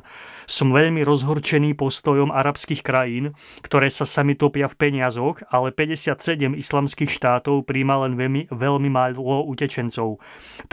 [0.49, 7.13] som veľmi rozhorčený postojom arabských krajín, ktoré sa sami topia v peniazoch, ale 57 islamských
[7.13, 10.17] štátov príjma len veľmi, veľmi málo utečencov.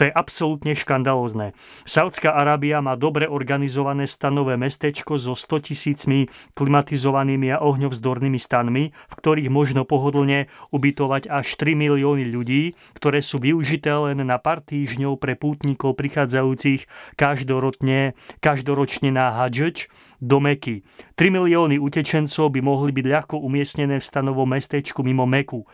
[0.00, 1.52] je absolútne škandalózne.
[1.84, 9.14] Saudská Arábia má dobre organizované stanové mestečko so 100 tisícmi klimatizovanými a ohňovzdornými stanmi, v
[9.20, 15.20] ktorých možno pohodlne ubytovať až 3 milióny ľudí, ktoré sú využité len na pár týždňov
[15.20, 16.88] pre pútnikov prichádzajúcich
[17.20, 19.90] každoročne, každoročne na hadž Žrč
[20.22, 20.86] do Meky.
[21.18, 25.66] 3 milióny utečencov by mohli byť ľahko umiestnené v stanovom mestečku mimo Meku.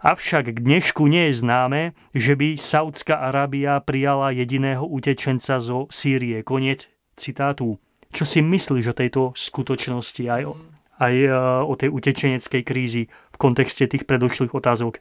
[0.00, 6.42] Avšak k dnešku nie je známe, že by Saudská Arábia prijala jediného utečenca zo Sýrie.
[6.42, 7.78] Koniec citátu.
[8.10, 10.58] Čo si myslíš o tejto skutočnosti aj o,
[10.98, 11.28] aj e,
[11.62, 14.98] o tej utečeneckej krízi v kontexte tých predošlých otázok?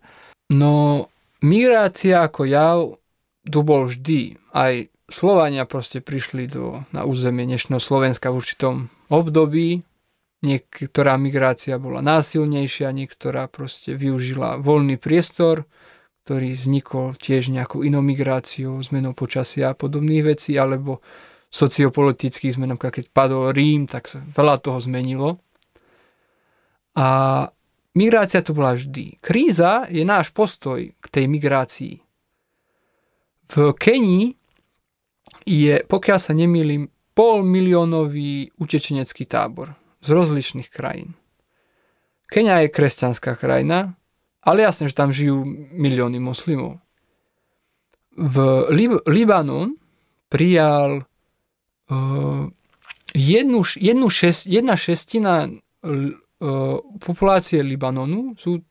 [0.53, 1.07] No,
[1.41, 3.00] migrácia ako jav
[3.47, 4.37] tu bol vždy.
[4.53, 8.75] Aj Slovania proste prišli do, na územie dnešného Slovenska v určitom
[9.11, 9.83] období.
[10.41, 15.69] Niektorá migrácia bola násilnejšia, niektorá proste využila voľný priestor,
[16.25, 21.01] ktorý vznikol tiež nejakou inou migráciou, zmenou počasia a podobných vecí, alebo
[21.51, 25.43] sociopolitických zmen, keď padol Rím, tak sa veľa toho zmenilo.
[26.95, 27.45] A
[27.93, 29.19] migrácia to bola vždy.
[29.19, 31.99] Kríza je náš postoj k tej migrácii.
[33.51, 34.31] V Kenii
[35.43, 41.19] je, pokiaľ sa nemýlim, pol miliónový utečenecký tábor z rozličných krajín.
[42.31, 43.99] Kenia je kresťanská krajina,
[44.39, 45.43] ale jasne, že tam žijú
[45.75, 46.79] milióny moslimov.
[48.15, 48.35] V
[48.71, 49.75] Lib- Libanon
[50.31, 52.47] prijal uh,
[53.11, 56.15] jednu, jednu šest, jedna šestina uh,
[57.03, 58.63] populácie Libanonu sú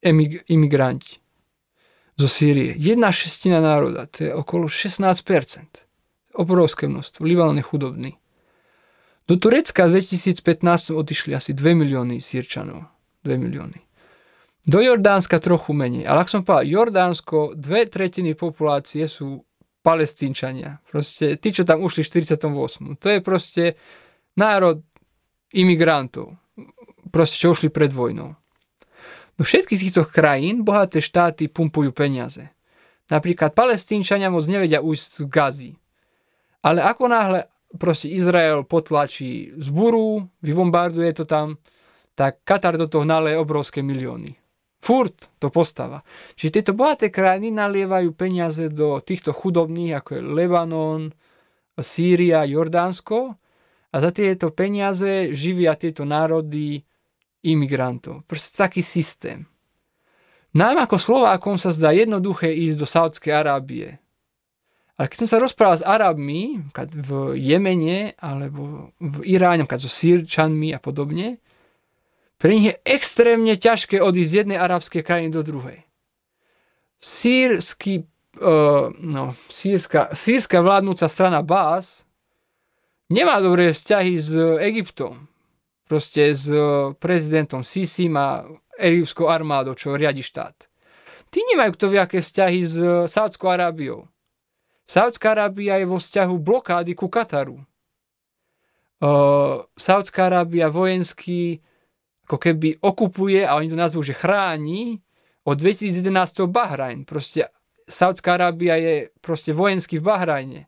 [0.00, 1.20] emig- imigranti
[2.16, 2.74] zo Sýrie.
[2.76, 5.86] Jedna šestina národa, to je okolo 16%
[6.36, 7.24] obrovské množstvo.
[7.24, 8.10] Libanon je chudobný.
[9.26, 12.86] Do Turecka v 2015 odišli asi 2 milióny sírčanov.
[13.24, 13.82] 2 milióny.
[14.66, 16.06] Do Jordánska trochu menej.
[16.06, 19.42] Ale ak som povedal, Jordánsko, dve tretiny populácie sú
[19.82, 20.78] palestínčania.
[20.86, 22.98] Proste tí, čo tam ušli v 48.
[22.98, 23.64] To je proste
[24.38, 24.82] národ
[25.54, 26.34] imigrantov.
[27.10, 28.34] Proste, čo ušli pred vojnou.
[29.36, 32.56] Do všetkých týchto krajín bohaté štáty pumpujú peniaze.
[33.12, 35.72] Napríklad palestínčania moc nevedia ujsť z Gazy.
[36.64, 37.46] Ale ako náhle
[37.78, 41.60] proste Izrael potlačí zburu, vybombarduje to tam,
[42.16, 44.34] tak Katar do toho naleje obrovské milióny.
[44.80, 46.00] Furt to postáva.
[46.34, 51.02] Čiže tieto bohaté krajiny nalievajú peniaze do týchto chudobných, ako je Lebanon,
[51.76, 53.36] Sýria, Jordánsko
[53.92, 56.80] a za tieto peniaze živia tieto národy
[57.46, 58.26] imigrantov.
[58.26, 59.46] Proste taký systém.
[60.56, 64.00] Nám ako Slovákom sa zdá jednoduché ísť do Saudskej Arábie.
[64.96, 70.80] Ale keď som sa rozprával s Arabmi, v Jemene alebo v Iráne, so Sýrčanmi a
[70.80, 71.36] podobne,
[72.40, 75.84] pre nich je extrémne ťažké odísť z jednej arabskej krajiny do druhej.
[76.96, 78.08] Sýrsky,
[78.40, 82.08] uh, no, sírska, sírska vládnúca strana Bás
[83.12, 84.32] nemá dobré vzťahy s
[84.64, 85.28] Egyptom.
[85.86, 86.50] Proste s
[86.98, 88.42] prezidentom Sisim a
[88.74, 90.66] egyptskou armádou, čo riadi štát.
[91.30, 94.10] Tí nemajú kto aké vzťahy s Sádskou Arábiou.
[94.86, 97.58] Saudská Arábia je vo vzťahu blokády ku Kataru.
[99.02, 101.58] Uh, Saudská Arábia vojensky
[102.26, 104.98] ako keby okupuje, a oni to nazvú, že chráni
[105.46, 107.06] od 2011 Bahrajn.
[107.06, 107.54] Proste
[107.86, 110.60] Saudská Arábia je proste vojenský v Bahrajne.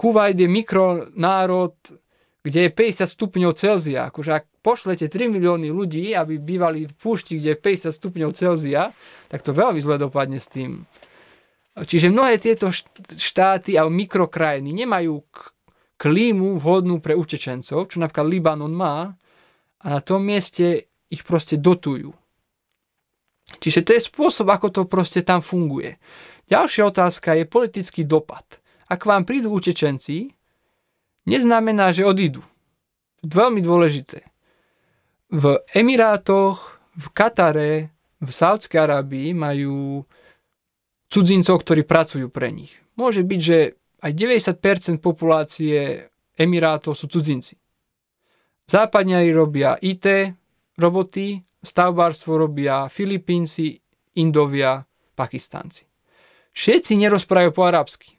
[0.00, 1.76] Kuwait je mikronárod,
[2.40, 4.08] kde je 50 stupňov Celzia.
[4.08, 8.92] Akože ak pošlete 3 milióny ľudí, aby bývali v púšti, kde je 50 stupňov Celzia,
[9.28, 10.88] tak to veľmi zle dopadne s tým.
[11.76, 12.72] Čiže mnohé tieto
[13.14, 15.22] štáty a mikrokrajiny nemajú
[16.00, 19.12] klímu vhodnú pre utečencov, čo napríklad Libanon má,
[19.80, 22.12] a na tom mieste ich proste dotujú.
[23.60, 25.98] Čiže to je spôsob, ako to proste tam funguje.
[26.46, 28.46] Ďalšia otázka je politický dopad.
[28.90, 30.30] Ak vám prídu utečenci,
[31.24, 32.44] neznamená, že odídu.
[33.20, 34.24] Veľmi dôležité.
[35.30, 40.04] V Emirátoch, v Katare, v Saudskej Arábii majú
[41.08, 42.72] cudzincov, ktorí pracujú pre nich.
[42.96, 43.58] Môže byť, že
[44.00, 47.60] aj 90% populácie Emirátov sú cudzinci.
[48.64, 50.06] Západňari robia IT
[50.80, 53.76] roboty, stavbárstvo robia Filipínci,
[54.16, 54.80] Indovia,
[55.12, 55.84] Pakistanci.
[56.56, 58.16] Všetci nerozprávajú po arabsky.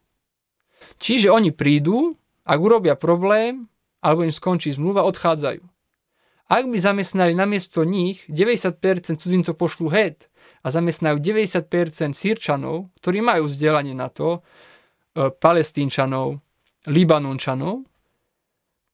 [1.02, 2.14] Čiže oni prídu,
[2.46, 3.70] ak urobia problém,
[4.02, 5.62] alebo im skončí zmluva, odchádzajú.
[6.52, 10.28] Ak by zamestnali namiesto nich 90% cudzincov pošlu head
[10.66, 14.44] a zamestnajú 90% sírčanov, ktorí majú vzdelanie na to,
[15.16, 16.44] e, palestínčanov,
[16.92, 17.88] libanončanov,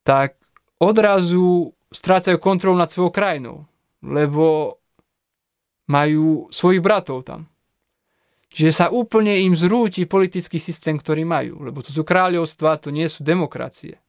[0.05, 0.37] tak
[0.77, 3.65] odrazu strácajú kontrolu nad svojou krajinou,
[4.05, 4.77] lebo
[5.89, 7.49] majú svojich bratov tam.
[8.57, 13.05] Čiže sa úplne im zrúti politický systém, ktorý majú, lebo to sú kráľovstva, to nie
[13.05, 14.01] sú demokracie.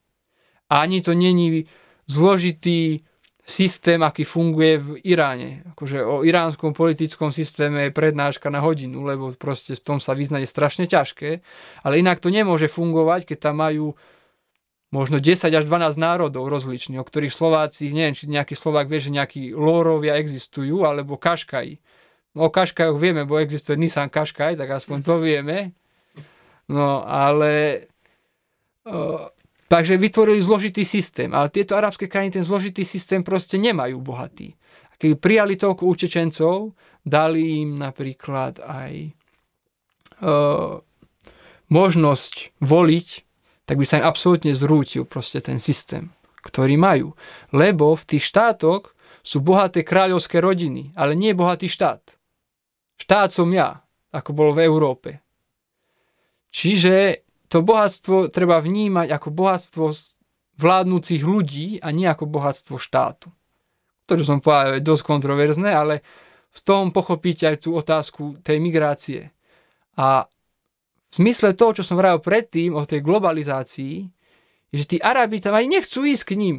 [0.72, 1.68] Ani to není
[2.08, 3.04] zložitý
[3.44, 5.68] systém, aký funguje v Iráne.
[5.76, 10.44] Akože o iránskom politickom systéme je prednáška na hodinu, lebo proste v tom sa vyznať
[10.44, 11.44] je strašne ťažké.
[11.84, 14.00] Ale inak to nemôže fungovať, keď tam majú
[14.88, 19.12] možno 10 až 12 národov rozličných, o ktorých Slováci, neviem, či nejaký Slovák vie, že
[19.12, 21.76] nejakí Lórovia existujú, alebo Kaškaji.
[22.38, 25.74] No, o Kaškajoch vieme, bo existuje Nissan Kaškaj, tak aspoň to vieme.
[26.70, 27.82] No, ale
[28.86, 29.26] uh,
[29.68, 34.56] Takže vytvorili zložitý systém, ale tieto arabské krajiny ten zložitý systém proste nemajú bohatý.
[34.88, 36.72] A keby prijali toľko utečencov,
[37.04, 39.10] dali im napríklad aj e,
[41.68, 43.08] možnosť voliť,
[43.68, 47.12] tak by sa im absolútne zrútil proste ten systém, ktorý majú.
[47.52, 52.17] Lebo v tých štátoch sú bohaté kráľovské rodiny, ale nie bohatý štát.
[52.98, 53.78] Štát som ja,
[54.10, 55.10] ako bolo v Európe.
[56.50, 59.84] Čiže to bohatstvo treba vnímať ako bohatstvo
[60.58, 63.30] vládnúcich ľudí a nie ako bohatstvo štátu.
[64.08, 66.02] To, čo som povedal, je dosť kontroverzné, ale
[66.50, 69.30] v tom pochopíte aj tú otázku tej migrácie.
[69.94, 70.26] A
[71.08, 73.94] v zmysle toho, čo som vravil predtým o tej globalizácii,
[74.68, 76.56] že tí Arabi tam aj nechcú ísť k ním,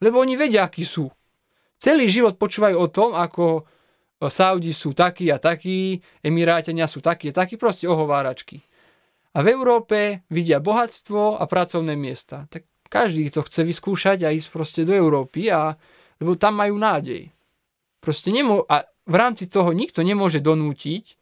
[0.00, 1.12] lebo oni vedia, akí sú.
[1.76, 3.66] Celý život počúvajú o tom, ako
[4.30, 8.62] Saudi sú takí a takí, Emirátenia sú takí a takí, proste ohováračky.
[9.32, 12.44] A v Európe vidia bohatstvo a pracovné miesta.
[12.52, 15.72] Tak každý to chce vyskúšať a ísť proste do Európy, a,
[16.20, 17.32] lebo tam majú nádej.
[17.98, 21.16] Proste nemô- a v rámci toho nikto nemôže donútiť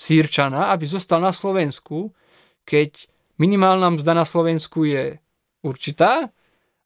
[0.00, 2.16] Sýrčana, aby zostal na Slovensku,
[2.64, 3.04] keď
[3.36, 5.20] minimálna mzda na Slovensku je
[5.60, 6.32] určitá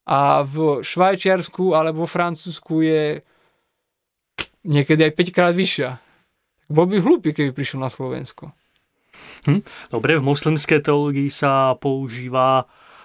[0.03, 3.23] a v Švajčiarsku alebo vo Francúzsku je
[4.65, 6.01] niekedy aj 5 krát vyššia.
[6.73, 8.57] Bol by hlúpy, keby prišiel na Slovensko.
[9.45, 9.61] Hm?
[9.93, 12.65] Dobre, v moslimskej teológii sa používa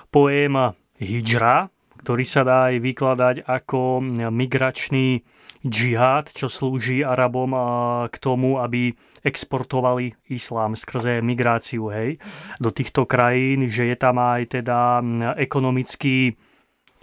[0.09, 1.67] pojem hijra,
[1.99, 3.99] ktorý sa dá aj vykladať ako
[4.31, 5.21] migračný
[5.59, 7.51] džihad, čo slúži Arabom
[8.07, 12.15] k tomu, aby exportovali islám skrze migráciu hej,
[12.63, 15.03] do týchto krajín, že je tam aj teda
[15.35, 16.39] ekonomický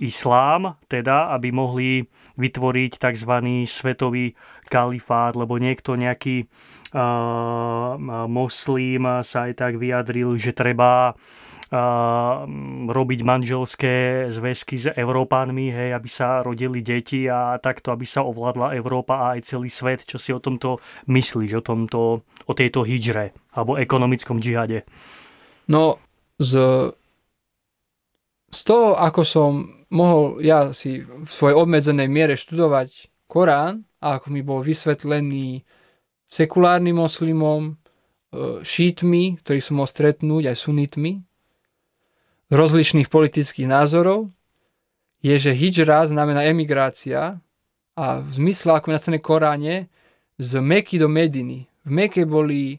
[0.01, 3.33] islám, teda, aby mohli vytvoriť tzv.
[3.67, 4.37] svetový
[4.69, 7.97] kalifát, lebo niekto nejaký uh,
[8.29, 11.17] moslím sa aj tak vyjadril, že treba
[12.87, 18.79] robiť manželské zväzky s Európanmi, hej, aby sa rodili deti a takto, aby sa ovládla
[18.79, 20.07] Európa a aj celý svet.
[20.07, 20.79] Čo si o tomto
[21.11, 24.87] myslíš, o, tomto, o tejto hydre alebo ekonomickom džihade?
[25.67, 25.99] No,
[26.39, 26.55] z,
[28.57, 29.51] z toho, ako som
[29.93, 35.61] mohol ja si v svojej obmedzenej miere študovať Korán a ako mi bol vysvetlený
[36.25, 41.21] sekulárnym moslimom, e, šítmi, ktorých som mohol stretnúť, aj sunitmi,
[42.49, 44.33] rozličných politických názorov,
[45.21, 47.43] je, že hijra znamená emigrácia
[47.99, 49.77] a v zmysle, ako na Koráne,
[50.37, 51.67] z Meky do Mediny.
[51.83, 52.77] V Meke boli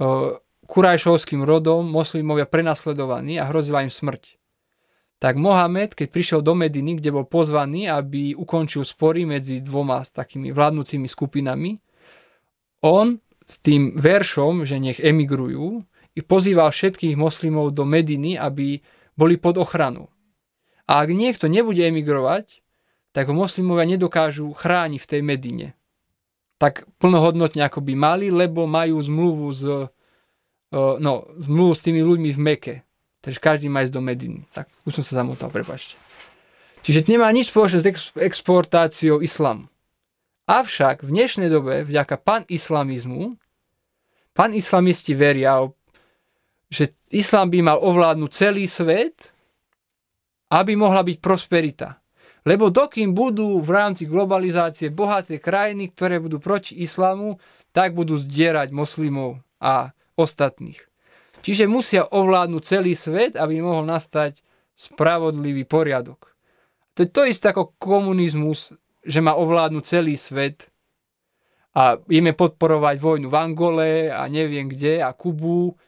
[0.00, 0.32] uh,
[0.66, 4.37] kurajšovským rodom moslimovia prenasledovaní a hrozila im smrť
[5.18, 10.54] tak Mohamed, keď prišiel do Mediny, kde bol pozvaný, aby ukončil spory medzi dvoma takými
[10.54, 11.74] vládnúcimi skupinami,
[12.86, 15.82] on s tým veršom, že nech emigrujú,
[16.14, 18.82] i pozýval všetkých moslimov do Mediny, aby
[19.18, 20.10] boli pod ochranu.
[20.86, 22.62] A ak niekto nebude emigrovať,
[23.10, 25.68] tak ho moslimovia nedokážu chrániť v tej Medine.
[26.58, 29.86] Tak plnohodnotne ako by mali, lebo majú zmluvu s, eh,
[30.98, 32.74] no, zmluvu s tými ľuďmi v Meke.
[33.28, 34.48] Takže každý má ísť do Mediny.
[34.56, 36.00] Tak už som sa zamotal, prepačte.
[36.80, 39.68] Čiže nemá nič spoločné s ex- exportáciou islamu.
[40.48, 43.36] Avšak v dnešnej dobe, vďaka panislamizmu,
[44.32, 45.60] panislamisti veria,
[46.72, 49.36] že islám by mal ovládnuť celý svet,
[50.48, 52.00] aby mohla byť prosperita.
[52.48, 57.36] Lebo dokým budú v rámci globalizácie bohaté krajiny, ktoré budú proti islamu,
[57.76, 60.87] tak budú zdierať moslimov a ostatných.
[61.42, 64.42] Čiže musia ovládnuť celý svet, aby mohol nastať
[64.78, 66.34] spravodlivý poriadok.
[66.98, 70.70] To je to isté ako komunizmus, že má ovládnuť celý svet
[71.78, 75.78] a ideme podporovať vojnu v Angole a neviem kde a Kubu,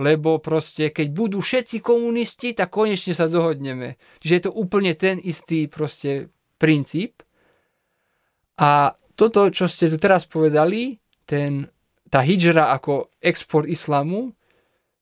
[0.00, 4.00] lebo proste keď budú všetci komunisti, tak konečne sa dohodneme.
[4.24, 7.20] Čiže je to úplne ten istý proste princíp.
[8.56, 10.96] A toto, čo ste tu teraz povedali,
[11.28, 11.68] ten,
[12.08, 14.32] tá hijra ako export islamu,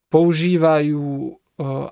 [0.08, 1.88] používajú uh,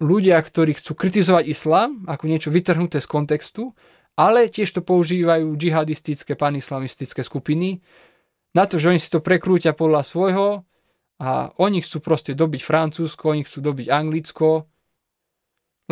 [0.00, 3.76] ľudia, ktorí chcú kritizovať islám ako niečo vytrhnuté z kontextu,
[4.16, 7.84] ale tiež to používajú džihadistické, panislamistické skupiny
[8.56, 10.48] na to, že oni si to prekrúťa podľa svojho
[11.20, 14.66] a oni chcú proste dobiť Francúzsko, oni chcú dobiť Anglicko,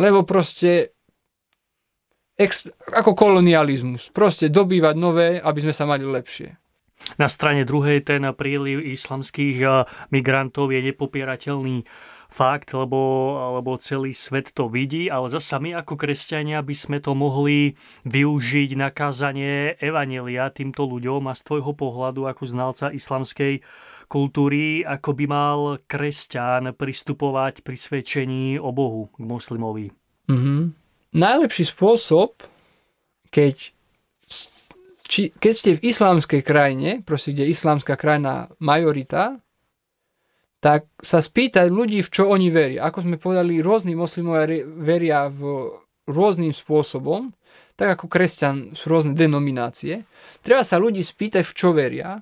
[0.01, 0.97] lebo proste
[2.39, 6.55] ex, ako kolonializmus, proste dobývať nové, aby sme sa mali lepšie.
[7.17, 9.71] Na strane druhej ten príliv islamských eh,
[10.13, 11.87] migrantov je nepopierateľný
[12.29, 13.01] fakt, lebo,
[13.57, 17.73] lebo celý svet to vidí, ale zasa my ako kresťania by sme to mohli
[18.05, 23.65] využiť na kázanie evanelia týmto ľuďom a z tvojho pohľadu ako znalca islamskej
[24.05, 29.87] kultúry, ako by mal kresťan pristupovať pri svedčení o Bohu k muslimovi.
[30.29, 30.61] Mm-hmm.
[31.17, 32.45] Najlepší spôsob,
[33.33, 33.73] keď
[35.09, 39.41] či, keď ste v islamskej krajine, proste kde je islamská krajina majorita,
[40.61, 42.85] tak sa spýtať ľudí, v čo oni veria.
[42.85, 45.73] Ako sme povedali, rôzni moslimovia veria v
[46.05, 47.33] rôznym spôsobom,
[47.73, 50.03] tak ako kresťan sú rôzne denominácie.
[50.43, 52.19] Treba sa ľudí spýtať, v čo veria.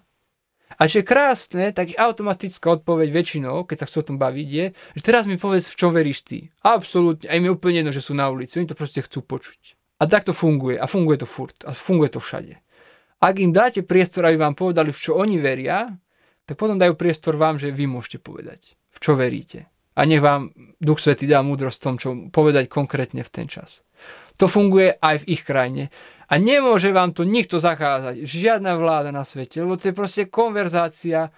[0.77, 4.65] A čo je krásne, tak automatická odpoveď väčšinou, keď sa chcú o tom baviť, je,
[4.93, 6.53] že teraz mi povedz, v čom veríš ty.
[6.61, 9.73] Absolútne, aj mi je úplne jedno, že sú na ulici, oni to proste chcú počuť.
[9.97, 10.77] A tak to funguje.
[10.77, 11.57] A funguje to furt.
[11.65, 12.61] A funguje to všade.
[13.18, 15.89] Ak im dáte priestor, aby vám povedali, v čo oni veria,
[16.45, 19.68] tak potom dajú priestor vám, že vy môžete povedať, v čo veríte.
[19.97, 23.82] A nech vám Duch Svetý dá múdrosť v tom, čo povedať konkrétne v ten čas.
[24.38, 25.89] To funguje aj v ich krajine.
[26.30, 28.22] A nemôže vám to nikto zakázať.
[28.22, 31.34] Žiadna vláda na svete, lebo to je proste konverzácia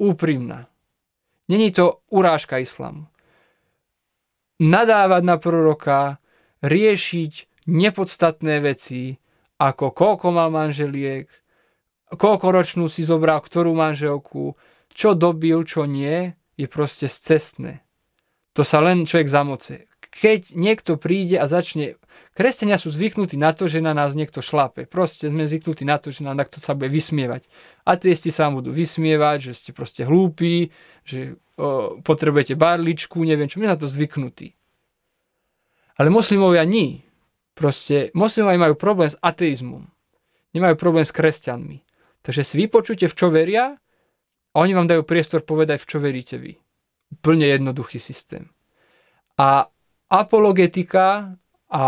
[0.00, 0.72] úprimná.
[1.52, 3.04] Není to urážka islamu.
[4.58, 6.16] Nadávať na proroka,
[6.64, 9.20] riešiť nepodstatné veci,
[9.58, 11.26] ako koľko mal manželiek,
[12.14, 14.54] koľko ročnú si zobral, ktorú manželku,
[14.94, 17.82] čo dobil, čo nie, je proste cestné.
[18.54, 19.86] To sa len človek zamoce.
[20.10, 21.94] Keď niekto príde a začne...
[22.34, 24.86] Kresťania sú zvyknutí na to, že na nás niekto šlape.
[24.86, 27.50] Proste sme zvyknutí na to, že na niekto sa bude vysmievať.
[27.82, 30.70] Ateisti sa vám budú vysmievať, že ste proste hlúpi,
[31.02, 33.58] že o, potrebujete barličku, neviem čo.
[33.58, 34.54] My na to zvyknutí.
[35.98, 37.02] Ale moslimovia nie.
[37.58, 39.82] Proste moslimovia majú problém s ateizmom.
[40.54, 41.82] Nemajú problém s kresťanmi.
[42.22, 43.74] Takže si vypočujte, v čo veria
[44.54, 46.54] a oni vám dajú priestor povedať, v čo veríte vy.
[47.18, 48.46] Plne jednoduchý systém.
[49.34, 49.66] A
[50.06, 51.34] apologetika
[51.66, 51.84] a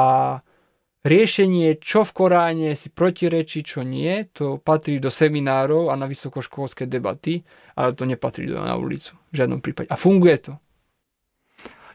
[1.07, 6.85] riešenie, čo v Koráne si protirečí, čo nie, to patrí do seminárov a na vysokoškolské
[6.85, 7.41] debaty,
[7.79, 9.89] ale to nepatrí do na ulicu v žiadnom prípade.
[9.89, 10.53] A funguje to.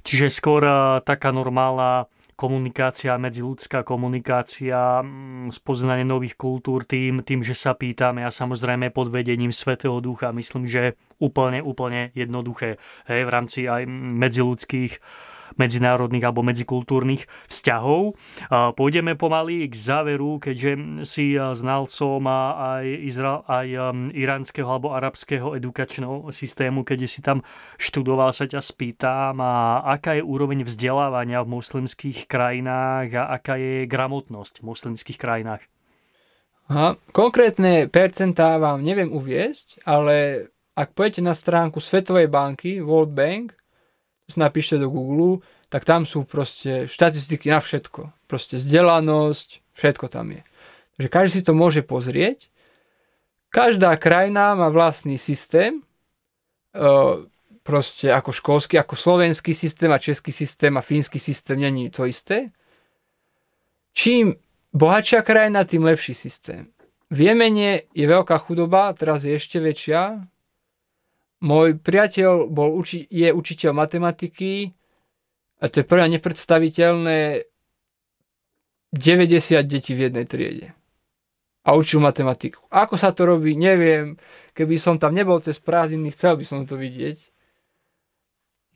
[0.05, 7.56] Čiže skôr eh, taká normálna komunikácia, medziludská komunikácia, mm, spoznanie nových kultúr tým, tým, že
[7.56, 10.36] sa pýtame a samozrejme pod vedením Svetého Ducha.
[10.36, 12.76] Myslím, že úplne, úplne jednoduché
[13.08, 15.00] hej, v rámci aj medziludských
[15.56, 18.18] medzinárodných alebo medzikultúrnych vzťahov.
[18.50, 20.72] Pôjdeme pomaly k záveru, keďže
[21.06, 23.68] si znalcom aj, Izrael, aj
[24.18, 27.46] iránskeho alebo arabského edukačného systému, keď si tam
[27.78, 33.86] študoval, sa ťa spýtam, a aká je úroveň vzdelávania v moslimských krajinách a aká je
[33.86, 35.64] gramotnosť v moslimských krajinách?
[36.66, 43.54] Aha, konkrétne percentá vám neviem uviesť, ale ak pôjdete na stránku Svetovej banky, World Bank,
[44.34, 48.09] napíšte do Google, tak tam sú proste štatistiky na všetko.
[48.26, 50.41] Proste vzdelanosť, všetko tam je.
[50.97, 52.49] Takže každý si to môže pozrieť.
[53.53, 55.80] Každá krajina má vlastný systém,
[56.73, 56.84] e,
[57.61, 62.49] proste ako školský, ako slovenský systém a český systém a fínsky systém není to isté.
[63.95, 64.36] Čím
[64.76, 66.67] bohatšia krajina, tým lepší systém.
[67.07, 70.26] V Jemene je veľká chudoba, teraz je ešte väčšia,
[71.44, 74.72] môj priateľ bol je učiteľ matematiky
[75.60, 77.44] a to je prvá nepredstaviteľné
[78.96, 80.68] 90 detí v jednej triede.
[81.66, 82.62] A učil matematiku.
[82.70, 84.16] Ako sa to robí, neviem.
[84.54, 87.18] Keby som tam nebol cez prázdniny, chcel by som to vidieť.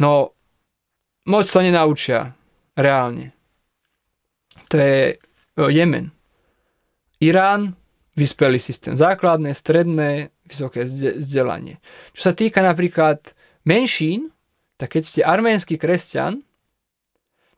[0.02, 0.34] No,
[1.30, 2.34] moc sa nenaučia.
[2.74, 3.36] Reálne.
[4.74, 5.20] To je
[5.60, 6.10] Jemen.
[7.20, 7.76] Irán,
[8.16, 8.96] vyspelý systém.
[8.96, 11.78] Základné, stredné, vysoké vzdelanie.
[12.18, 13.22] Čo sa týka napríklad
[13.70, 14.34] menšín,
[14.82, 16.42] tak keď ste arménsky kresťan,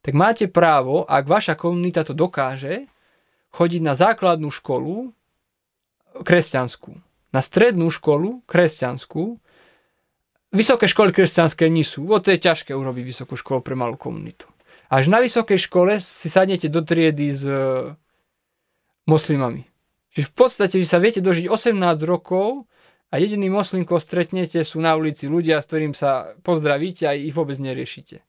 [0.01, 2.89] tak máte právo, ak vaša komunita to dokáže,
[3.53, 5.13] chodiť na základnú školu
[6.25, 6.91] kresťanskú,
[7.31, 9.37] na strednú školu kresťanskú.
[10.51, 14.49] Vysoké školy kresťanské nie sú, o to je ťažké urobiť vysokú školu pre malú komunitu.
[14.91, 17.55] Až na vysokej škole si sadnete do triedy s e,
[19.07, 19.63] moslimami.
[20.11, 22.67] Čiže v podstate vy sa viete dožiť 18 rokov
[23.11, 27.35] a jediný moslim, koho stretnete, sú na ulici ľudia, s ktorým sa pozdravíte a ich
[27.35, 28.23] vôbec neriešite.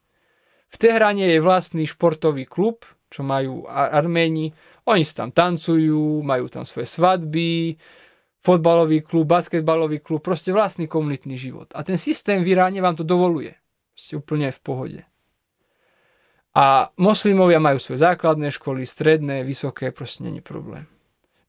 [0.73, 4.51] V Tehrane je vlastný športový klub, čo majú Arméni.
[4.91, 7.79] Oni si tam tancujú, majú tam svoje svadby,
[8.43, 11.71] fotbalový klub, basketbalový klub, proste vlastný komunitný život.
[11.79, 13.55] A ten systém v Iráne vám to dovoluje.
[13.95, 15.01] Ste úplne v pohode.
[16.53, 20.85] A moslimovia majú svoje základné školy, stredné, vysoké, proste není problém.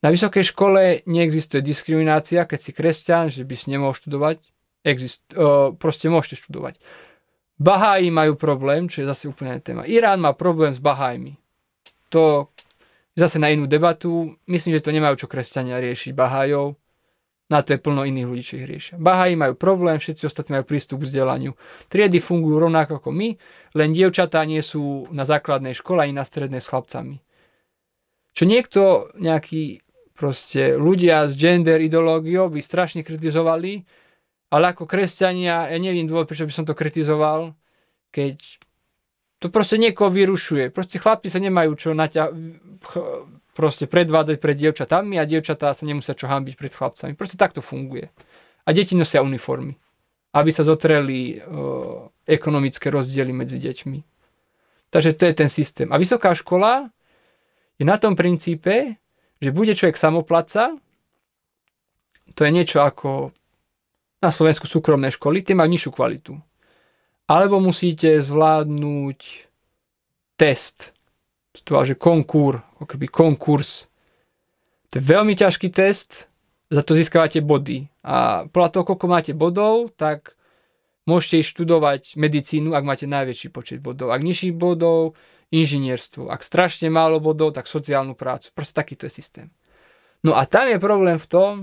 [0.03, 4.43] Na vysokej škole neexistuje diskriminácia, keď si kresťan, že by si nemohol študovať.
[4.83, 6.75] Exist, uh, proste môžete študovať.
[7.55, 9.87] Baháji majú problém, čo je zase úplne téma.
[9.87, 11.39] Irán má problém s Bahájmi.
[12.11, 12.51] To
[13.15, 14.35] zase na inú debatu.
[14.43, 16.75] Myslím, že to nemajú čo kresťania riešiť Bahájov.
[17.47, 18.95] Na to je plno iných ľudí, čo ich riešia.
[18.97, 21.53] Baháji majú problém, všetci ostatní majú prístup k vzdelaniu.
[21.87, 23.29] Triedy fungujú rovnako ako my,
[23.77, 27.21] len dievčatá nie sú na základnej škole ani na strednej s chlapcami.
[28.33, 29.82] Čo niekto, nejaký
[30.13, 33.83] proste ľudia s gender ideológiou by strašne kritizovali,
[34.53, 37.57] ale ako kresťania, ja neviem dôvod, prečo by som to kritizoval,
[38.13, 38.37] keď
[39.41, 40.69] to proste niekoho vyrušuje.
[40.69, 42.31] Proste chlapci sa nemajú čo naťa-
[43.53, 47.13] proste predvádzať pred dievčatami a dievčatá sa nemusia čo hambiť pred chlapcami.
[47.13, 48.09] Proste takto funguje.
[48.65, 49.77] A deti nosia uniformy,
[50.33, 53.99] aby sa zotreli uh, ekonomické rozdiely medzi deťmi.
[54.89, 55.89] Takže to je ten systém.
[55.91, 56.89] A vysoká škola
[57.77, 59.01] je na tom princípe,
[59.43, 60.79] že bude človek samoplaca,
[62.33, 63.35] to je niečo ako
[64.23, 66.33] na Slovensku súkromné školy, tie majú nižšiu kvalitu.
[67.27, 69.19] Alebo musíte zvládnuť
[70.39, 70.95] test,
[71.53, 73.91] to že konkúr, ako keby konkurs.
[74.89, 76.31] To je veľmi ťažký test,
[76.73, 77.85] za to získavate body.
[78.01, 80.33] A podľa toho, koľko máte bodov, tak
[81.05, 84.09] môžete študovať medicínu, ak máte najväčší počet bodov.
[84.09, 85.13] Ak nižší bodov,
[85.53, 86.33] inžinierstvo.
[86.33, 88.49] Ak strašne málo bodov, tak sociálnu prácu.
[88.57, 89.47] Proste takýto je systém.
[90.25, 91.53] No a tam je problém v tom,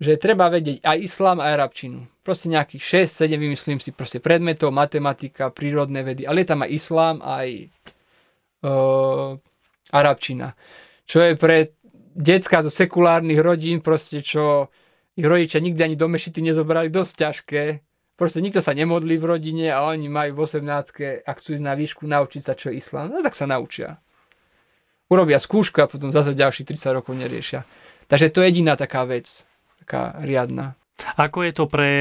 [0.00, 2.08] že treba vedieť aj islám, aj arabčinu.
[2.24, 7.16] Proste nejakých 6-7, vymyslím si, proste predmetov, matematika, prírodné vedy, ale je tam aj islám,
[7.20, 7.48] aj
[8.64, 9.36] uh,
[9.92, 10.56] arabčina.
[11.04, 11.76] Čo je pre
[12.16, 14.72] decka zo sekulárnych rodín, proste čo
[15.20, 17.62] ich rodičia nikdy ani do mešity nezobrali, dosť ťažké.
[18.20, 21.72] Proste nikto sa nemodlí v rodine a oni majú v 18 ak chcú ísť na
[21.72, 23.08] výšku, naučiť sa, čo je islám.
[23.08, 23.96] No tak sa naučia.
[25.08, 27.64] Urobia skúšku a potom zase ďalších 30 rokov neriešia.
[28.12, 29.48] Takže to je jediná taká vec,
[29.80, 30.76] taká riadna.
[31.16, 31.92] Ako je to pre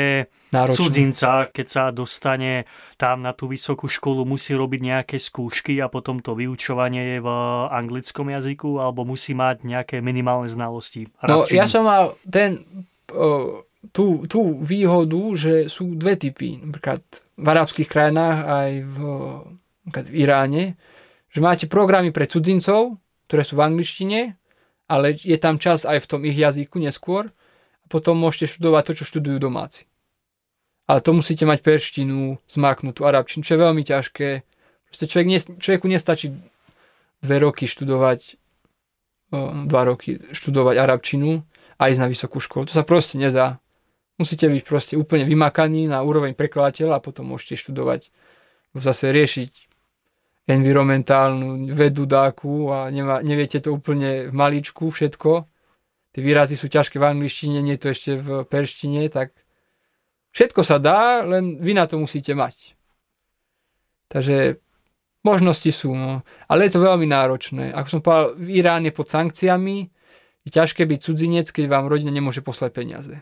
[0.51, 0.75] Náročné.
[0.75, 2.67] cudzinca, keď sa dostane
[2.99, 7.29] tam na tú vysokú školu, musí robiť nejaké skúšky a potom to vyučovanie je v
[7.71, 11.07] anglickom jazyku, alebo musí mať nejaké minimálne znalosti?
[11.23, 12.67] No, ja som mal ten,
[13.15, 13.63] o,
[13.95, 17.01] tú, tú výhodu, že sú dve typy, napríklad
[17.39, 18.97] v arabských krajinách aj v,
[19.87, 20.63] v Iráne,
[21.31, 22.99] že máte programy pre cudzincov,
[23.29, 24.19] ktoré sú v angličtine,
[24.89, 27.29] ale je tam čas aj v tom ich jazyku neskôr
[27.89, 29.89] potom môžete študovať to, čo študujú domáci.
[30.85, 34.29] Ale to musíte mať perštinu, zmáknutú arabčinu, čo je veľmi ťažké.
[34.89, 36.33] Proste človek nes, človeku nestačí
[37.19, 38.37] dve roky študovať,
[39.69, 41.45] dva roky študovať arabčinu
[41.77, 42.69] a ísť na vysokú školu.
[42.69, 43.61] To sa proste nedá.
[44.19, 48.11] Musíte byť proste úplne vymakaní na úroveň prekladateľa a potom môžete študovať,
[48.75, 49.51] zase riešiť
[50.49, 55.47] environmentálnu vedu dáku a nemá, neviete to úplne v maličku všetko
[56.13, 59.33] tie výrazy sú ťažké v angličtine, nie to ešte v perštine, tak
[60.33, 62.73] všetko sa dá, len vy na to musíte mať.
[64.09, 64.57] Takže
[65.21, 66.25] možnosti sú, no.
[66.49, 67.69] ale je to veľmi náročné.
[67.77, 69.87] Ako som povedal, v Iráne pod sankciami
[70.43, 73.13] je ťažké byť cudzinec, keď vám rodina nemôže poslať peniaze.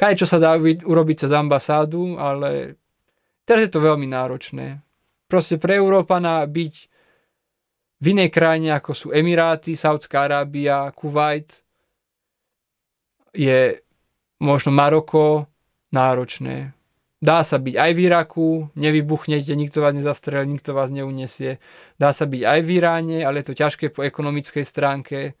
[0.00, 2.80] Kaj čo sa dá urobiť cez ambasádu, ale
[3.44, 4.80] teraz je to veľmi náročné.
[5.28, 6.74] Proste pre Európana byť
[8.00, 11.60] v inej krajine, ako sú Emiráty, Saudská Arábia, Kuwait,
[13.36, 13.76] je
[14.40, 15.44] možno Maroko
[15.92, 16.72] náročné.
[17.20, 18.48] Dá sa byť aj v Iraku,
[18.80, 21.60] nevybuchnete, nikto vás nezastrelí, nikto vás neunesie.
[22.00, 25.36] Dá sa byť aj v Iráne, ale je to ťažké po ekonomickej stránke.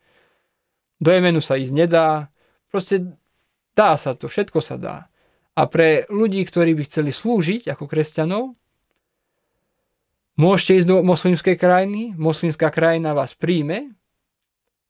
[1.00, 2.28] Do Jemenu sa ísť nedá.
[2.68, 3.16] Proste
[3.80, 4.96] dá sa to, všetko sa dá.
[5.56, 8.52] A pre ľudí, ktorí by chceli slúžiť ako kresťanov,
[10.40, 13.92] Môžete ísť do moslimskej krajiny, moslimská krajina vás príjme,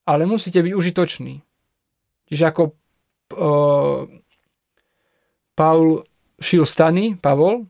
[0.07, 1.43] ale musíte byť užitoční.
[2.30, 4.07] Čiže ako uh,
[5.59, 6.07] Paul
[6.38, 7.66] šil stany, Pavol,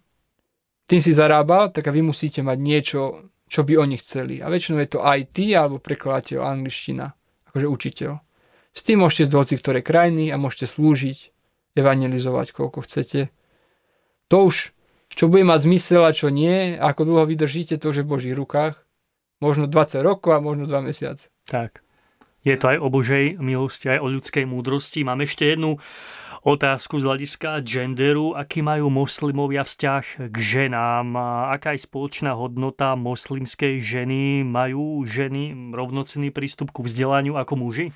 [0.84, 3.00] tým si zarábal, tak a vy musíte mať niečo,
[3.48, 4.44] čo by oni chceli.
[4.44, 7.08] A väčšinou je to IT alebo prekladateľ angličtina,
[7.48, 8.12] akože učiteľ.
[8.70, 11.34] S tým môžete z hoci ktoré krajiny a môžete slúžiť,
[11.74, 13.34] evangelizovať koľko chcete.
[14.30, 14.70] To už,
[15.10, 18.78] čo bude mať zmysel a čo nie, ako dlho vydržíte, to už v Božích rukách.
[19.40, 21.32] Možno 20 rokov a možno 2 mesiace.
[21.48, 21.82] Tak.
[22.44, 25.04] Je to aj o Božej milosti, aj o ľudskej múdrosti.
[25.04, 25.80] Mám ešte jednu
[26.40, 31.12] otázku z hľadiska genderu, aký majú moslimovia vzťah k ženám,
[31.52, 37.92] aká je spoločná hodnota moslimskej ženy, majú ženy rovnocenný prístup ku vzdelaniu ako muži?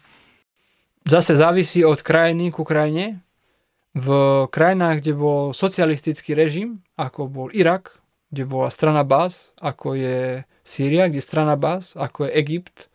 [1.05, 3.21] Zase závisí od krajiny ku krajine.
[3.95, 4.09] V
[4.49, 8.01] krajinách, kde bol socialistický režim, ako bol Irak,
[8.33, 12.89] kde bola strana Bas, ako je Sýria, kde je strana Bas, ako je Egypt,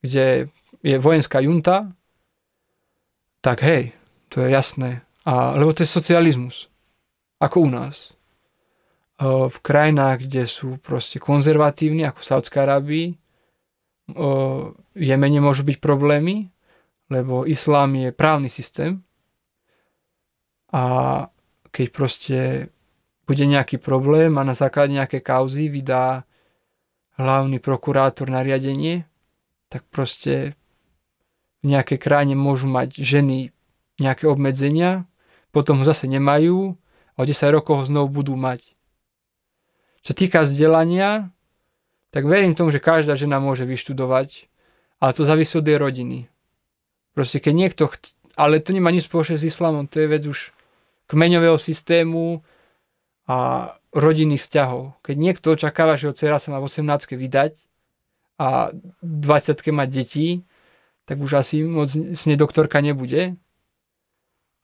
[0.00, 0.54] kde
[0.86, 1.90] je vojenská junta,
[3.42, 3.90] tak hej,
[4.30, 5.02] to je jasné.
[5.26, 6.70] A, lebo to je socializmus.
[7.42, 8.14] Ako u nás.
[9.22, 13.06] V krajinách, kde sú proste konzervatívni, ako v Saudskej Arábii,
[14.14, 16.51] v Jemene môžu byť problémy,
[17.12, 19.04] lebo islám je právny systém
[20.72, 20.82] a
[21.68, 22.38] keď proste
[23.28, 26.24] bude nejaký problém a na základe nejaké kauzy vydá
[27.20, 29.04] hlavný prokurátor nariadenie,
[29.68, 30.56] tak proste
[31.60, 33.52] v nejakej krajine môžu mať ženy
[34.00, 35.04] nejaké obmedzenia,
[35.52, 36.74] potom ho zase nemajú
[37.14, 38.72] a o 10 rokov ho znovu budú mať.
[40.02, 41.30] Čo týka vzdelania,
[42.10, 44.50] tak verím tomu, že každá žena môže vyštudovať,
[44.98, 46.31] ale to závisí od jej rodiny.
[47.12, 50.56] Proste keď niekto chce, ale to nemá nič spoločné s islamom, to je vec už
[51.12, 52.40] kmeňového systému
[53.28, 54.96] a rodinných vzťahov.
[55.04, 57.52] Keď niekto očakáva, že ho dcera sa má v 18 vydať
[58.40, 58.72] a
[59.04, 60.28] 20 mať detí,
[61.04, 63.36] tak už asi moc s nej doktorka nebude.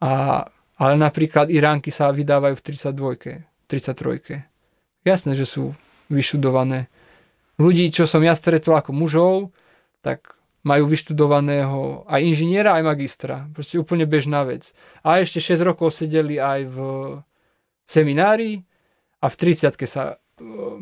[0.00, 0.46] A,
[0.80, 4.48] ale napríklad Iránky sa vydávajú v 32, 33.
[5.04, 5.76] Jasné, že sú
[6.08, 6.88] vyštudované.
[7.60, 9.34] Ľudí, čo som ja stretol ako mužov,
[10.00, 10.37] tak
[10.68, 13.48] majú vyštudovaného aj inžiniera, aj magistra.
[13.56, 14.76] Proste úplne bežná vec.
[15.00, 16.76] A ešte 6 rokov sedeli aj v
[17.88, 18.68] seminári
[19.24, 20.16] a v 30 sa e,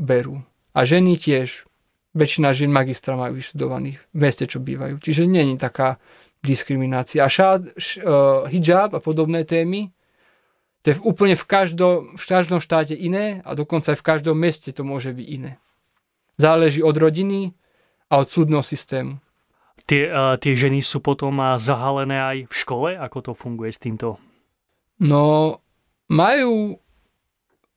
[0.03, 0.43] berú.
[0.75, 1.71] A ženy tiež.
[2.17, 4.97] Väčšina žien magistra majú vyštudovaných v meste, čo bývajú.
[4.99, 6.01] Čiže je taká
[6.41, 7.21] diskriminácia.
[7.21, 9.93] A šád, š, uh, hijab a podobné témy,
[10.81, 14.71] to je úplne v každom, v každom štáte iné a dokonca aj v každom meste
[14.71, 15.59] to môže byť iné.
[16.39, 17.53] Záleží od rodiny
[18.07, 19.19] a od súdneho systému.
[19.85, 22.89] Tie, uh, tie ženy sú potom zahalené aj v škole?
[22.97, 24.17] Ako to funguje s týmto?
[24.97, 25.61] No,
[26.09, 26.81] majú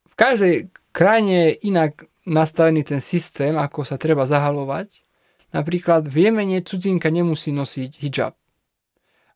[0.08, 4.89] v každej krajine inak nastavený ten systém, ako sa treba zahalovať.
[5.50, 8.38] Napríklad v Jemene cudzinka nemusí nosiť hijab.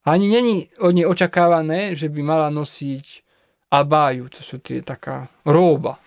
[0.04, 3.24] Ani není od nej očakávané, že by mala nosiť
[3.72, 5.98] abáju, to sú tie taká róba.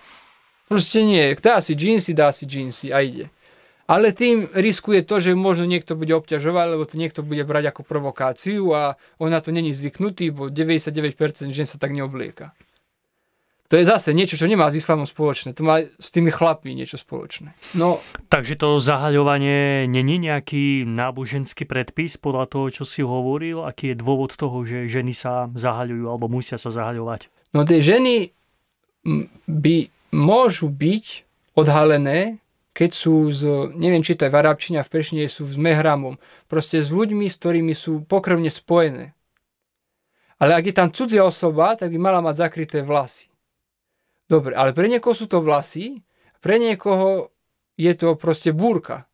[0.68, 3.32] Proste nie, dá si džínsy, dá si džínsy a ide.
[3.86, 7.82] Ale tým riskuje to, že možno niekto bude obťažovať, lebo to niekto bude brať ako
[7.86, 12.50] provokáciu a ona to není zvyknutý, bo 99% žien sa tak neoblieka.
[13.66, 15.50] To je zase niečo, čo nemá s islamom spoločné.
[15.58, 17.50] To má s tými chlapmi niečo spoločné.
[17.74, 17.98] No,
[18.30, 23.66] Takže to zahaľovanie není nejaký náboženský predpis podľa toho, čo si hovoril?
[23.66, 27.26] Aký je dôvod toho, že ženy sa zahaľujú alebo musia sa zahaľovať?
[27.58, 28.30] No tie ženy
[29.50, 29.76] by
[30.14, 31.26] môžu byť
[31.58, 32.38] odhalené,
[32.76, 36.84] keď sú z, neviem či to je v arabčine v prečine sú s mehramom, proste
[36.84, 39.16] s ľuďmi, s ktorými sú pokrvne spojené.
[40.36, 43.32] Ale ak je tam cudzia osoba, tak by mala mať zakryté vlasy.
[44.28, 46.04] Dobre, ale pre niekoho sú to vlasy,
[46.44, 47.32] pre niekoho
[47.80, 49.08] je to proste búrka.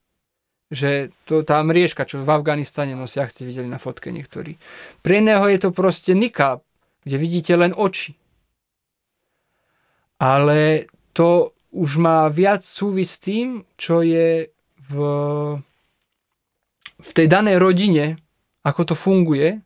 [0.72, 4.58] Že to tá mriežka, čo v Afganistane nosia, ak ste videli na fotke niektorí.
[5.06, 6.66] Pre iného je to proste nikab,
[7.06, 8.18] kde vidíte len oči.
[10.18, 14.52] Ale to už má viac súvis s tým, čo je
[14.92, 14.94] v,
[17.00, 18.20] v tej danej rodine,
[18.62, 19.64] ako to funguje,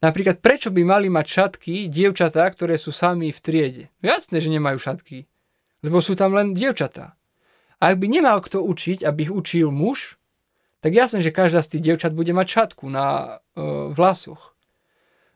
[0.00, 3.84] Napríklad, prečo by mali mať šatky dievčatá, ktoré sú sami v triede?
[4.00, 5.28] No jasné, že nemajú šatky,
[5.84, 7.20] lebo sú tam len dievčatá.
[7.80, 10.16] A ak by nemal kto učiť, aby ich učil muž,
[10.80, 13.32] tak jasné, že každá z tých dievčat bude mať šatku na e,
[13.92, 14.56] vlasoch.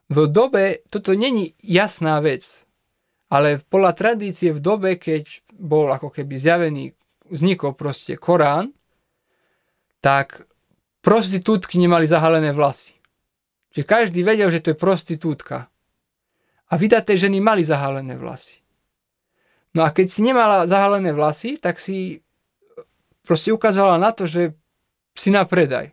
[0.09, 2.65] V dobe, toto není jasná vec,
[3.29, 6.95] ale podľa tradície v dobe, keď bol ako keby zjavený,
[7.31, 8.75] vznikol proste Korán,
[10.05, 10.45] tak
[11.01, 12.95] prostitútky nemali zahalené vlasy
[13.75, 15.67] že každý vedel, že to je prostitútka.
[16.71, 18.63] A vydaté ženy mali zahalené vlasy.
[19.75, 22.23] No a keď si nemala zahalené vlasy, tak si
[23.27, 24.55] proste ukázala na to, že
[25.19, 25.91] si na predaj.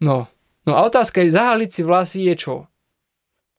[0.00, 0.32] No,
[0.68, 2.56] No a otázka je, zahaliť si vlasy je čo?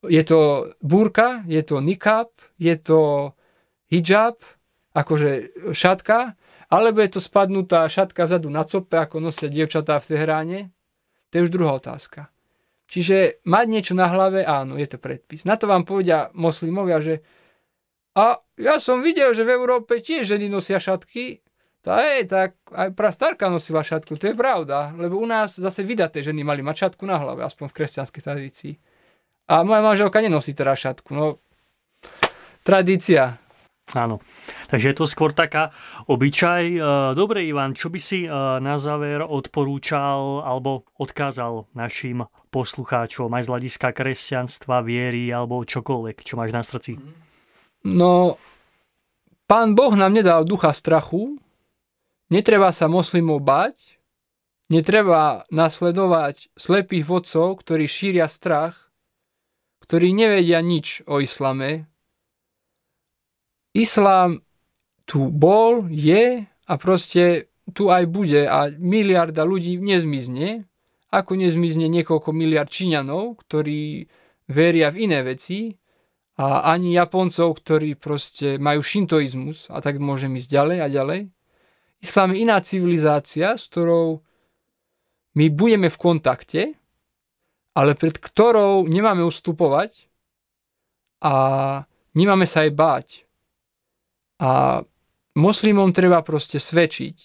[0.05, 2.29] Je to burka, je to nikab,
[2.61, 3.33] je to
[3.91, 4.39] hijab,
[4.95, 6.39] akože šatka,
[6.71, 10.59] alebo je to spadnutá šatka vzadu na cope, ako nosia dievčatá v Tehráne?
[11.31, 12.31] To je už druhá otázka.
[12.91, 15.47] Čiže mať niečo na hlave, áno, je to predpis.
[15.47, 17.23] Na to vám povedia moslimovia, že
[18.11, 21.39] a ja som videl, že v Európe tiež ženy nosia šatky,
[21.81, 26.21] to je, tak aj prastarka nosila šatku, to je pravda, lebo u nás zase vydaté
[26.21, 28.73] ženy mali mať šatku na hlave, aspoň v kresťanskej tradícii.
[29.49, 31.41] A moja manželka nenosí teda šatku, no
[32.61, 33.40] tradícia.
[33.91, 34.23] Áno.
[34.71, 35.75] Takže je to skôr taká
[36.07, 36.63] obyčaj.
[36.63, 36.79] E,
[37.11, 38.29] dobre, Ivan, čo by si e,
[38.63, 46.39] na záver odporúčal alebo odkázal našim poslucháčom aj z hľadiska kresťanstva, viery alebo čokoľvek, čo
[46.39, 46.99] máš na srdci?
[47.83, 48.39] No,
[49.49, 51.35] pán Boh nám nedal ducha strachu,
[52.31, 53.99] netreba sa moslimov bať,
[54.71, 58.87] netreba nasledovať slepých vodcov, ktorí šíria strach,
[59.83, 61.90] ktorí nevedia nič o islame,
[63.75, 64.43] islám
[65.05, 70.67] tu bol, je a proste tu aj bude a miliarda ľudí nezmizne,
[71.11, 74.07] ako nezmizne niekoľko miliard Číňanov, ktorí
[74.47, 75.75] veria v iné veci
[76.39, 81.21] a ani Japoncov, ktorí proste majú šintoizmus a tak môžem ísť ďalej a ďalej.
[82.01, 84.23] Islám je iná civilizácia, s ktorou
[85.37, 86.61] my budeme v kontakte,
[87.77, 90.11] ale pred ktorou nemáme ustupovať
[91.23, 91.33] a
[92.17, 93.07] nemáme sa aj báť.
[94.41, 94.81] A
[95.37, 97.17] moslimom treba proste svedčiť.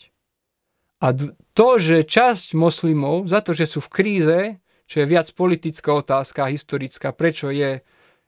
[1.00, 1.16] A
[1.56, 4.38] to, že časť moslimov, za to, že sú v kríze,
[4.86, 7.80] čo je viac politická otázka, historická, prečo je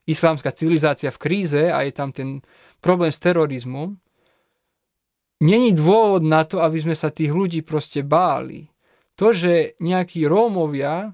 [0.09, 2.41] islámska civilizácia v kríze a je tam ten
[2.81, 4.01] problém s terorizmom,
[5.45, 8.73] není dôvod na to, aby sme sa tých ľudí proste báli.
[9.21, 11.13] To, že nejakí Rómovia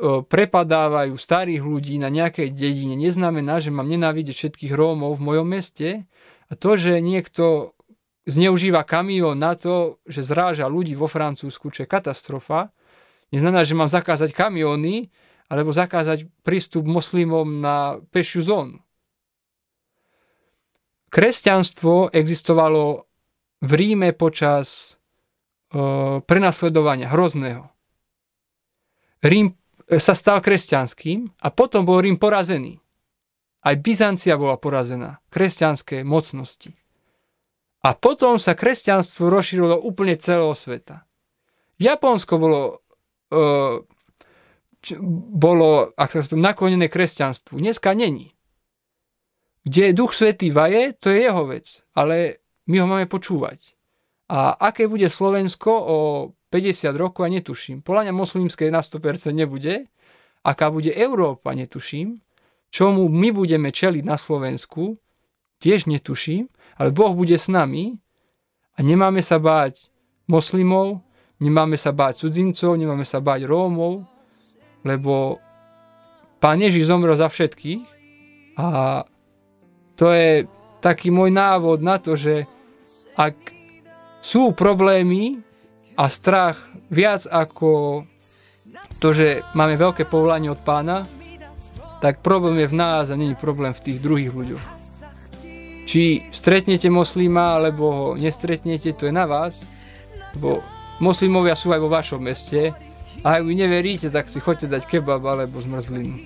[0.00, 6.08] prepadávajú starých ľudí na nejakej dedine, neznamená, že mám nenávidieť všetkých Rómov v mojom meste,
[6.50, 7.78] a to, že niekto
[8.26, 12.74] zneužíva kamión na to, že zráža ľudí vo Francúzsku, čo je katastrofa,
[13.30, 15.08] neznamená, že mám zakázať kamióny
[15.46, 18.78] alebo zakázať prístup moslimom na pešiu zónu.
[21.10, 23.06] Kresťanstvo existovalo
[23.66, 24.94] v Ríme počas
[25.74, 27.66] e, prenasledovania hrozného.
[29.26, 29.52] Rím
[29.90, 32.78] sa stal kresťanským a potom bol Rím porazený.
[33.60, 36.72] Aj Byzancia bola porazená, kresťanské mocnosti.
[37.84, 41.04] A potom sa kresťanstvo rozšírilo úplne celého sveta.
[41.80, 42.60] Japonsko bolo,
[43.32, 43.36] e,
[45.36, 47.60] bolo ak sa to naklonené kresťanstvu.
[47.60, 48.32] Dneska není.
[49.64, 53.76] Kde Duch Svetý vaje, to je jeho vec, ale my ho máme počúvať.
[54.32, 55.98] A aké bude Slovensko o
[56.48, 57.84] 50 rokov, ja netuším.
[57.84, 59.88] Podľa mňa moslimské na 100% nebude.
[60.40, 62.24] Aká bude Európa, netuším
[62.70, 64.96] čomu my budeme čeliť na Slovensku,
[65.60, 66.48] tiež netuším,
[66.80, 67.98] ale Boh bude s nami
[68.74, 69.92] a nemáme sa báť
[70.30, 71.04] moslimov,
[71.42, 74.06] nemáme sa báť cudzincov, nemáme sa báť Rómov,
[74.86, 75.42] lebo
[76.40, 77.84] Pán Ježiš zomrel za všetkých
[78.56, 79.04] a
[80.00, 80.48] to je
[80.80, 82.48] taký môj návod na to, že
[83.12, 83.36] ak
[84.24, 85.44] sú problémy
[86.00, 86.56] a strach
[86.88, 88.04] viac ako
[89.04, 91.04] to, že máme veľké povolanie od pána,
[92.00, 94.64] tak problém je v nás a není problém v tých druhých ľuďoch.
[95.84, 99.68] Či stretnete moslima, alebo ho nestretnete, to je na vás,
[100.36, 100.64] lebo
[100.98, 102.72] moslimovia sú aj vo vašom meste
[103.20, 106.16] a ak vy neveríte, tak si choďte dať kebab alebo zmrzlinu.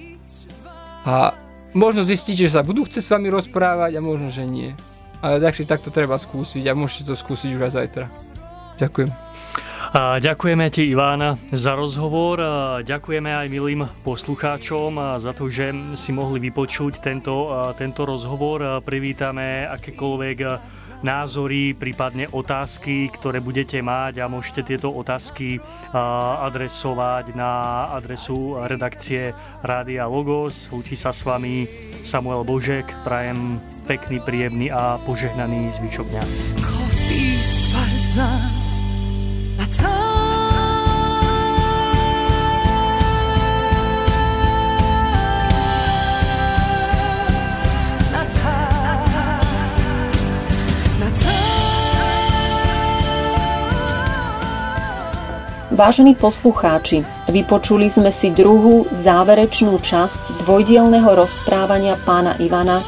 [1.05, 1.35] A
[1.75, 4.72] možno zistíte, že sa budú chcieť s vami rozprávať a možno, že nie.
[5.25, 8.07] Ale tak si takto treba skúsiť a môžete to skúsiť už aj zajtra.
[8.79, 9.34] Ďakujem.
[9.95, 12.42] Ďakujeme ti, Iván, za rozhovor.
[12.82, 17.47] Ďakujeme aj milým poslucháčom za to, že si mohli vypočuť tento,
[17.78, 18.82] tento rozhovor.
[18.82, 20.38] Privítame akékoľvek
[21.07, 25.62] názory, prípadne otázky, ktoré budete mať a môžete tieto otázky
[26.42, 29.30] adresovať na adresu redakcie
[29.62, 30.74] Rádia Logos.
[30.74, 31.70] Lúči sa s vami
[32.03, 32.90] Samuel Božek.
[33.07, 36.24] Prajem pekný, príjemný a požehnaný zvyšok dňa.
[55.74, 62.78] Vážení poslucháči, vypočuli sme si druhú záverečnú časť dvojdielného rozprávania pána Ivana,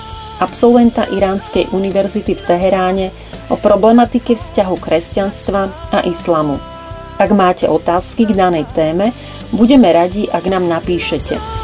[0.41, 3.07] absolventa Iránskej univerzity v Teheráne,
[3.49, 5.62] o problematike vzťahu kresťanstva
[5.93, 6.61] a islamu.
[7.16, 9.16] Ak máte otázky k danej téme,
[9.55, 11.55] budeme radi, ak nám napíšete.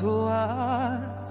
[0.00, 1.23] to us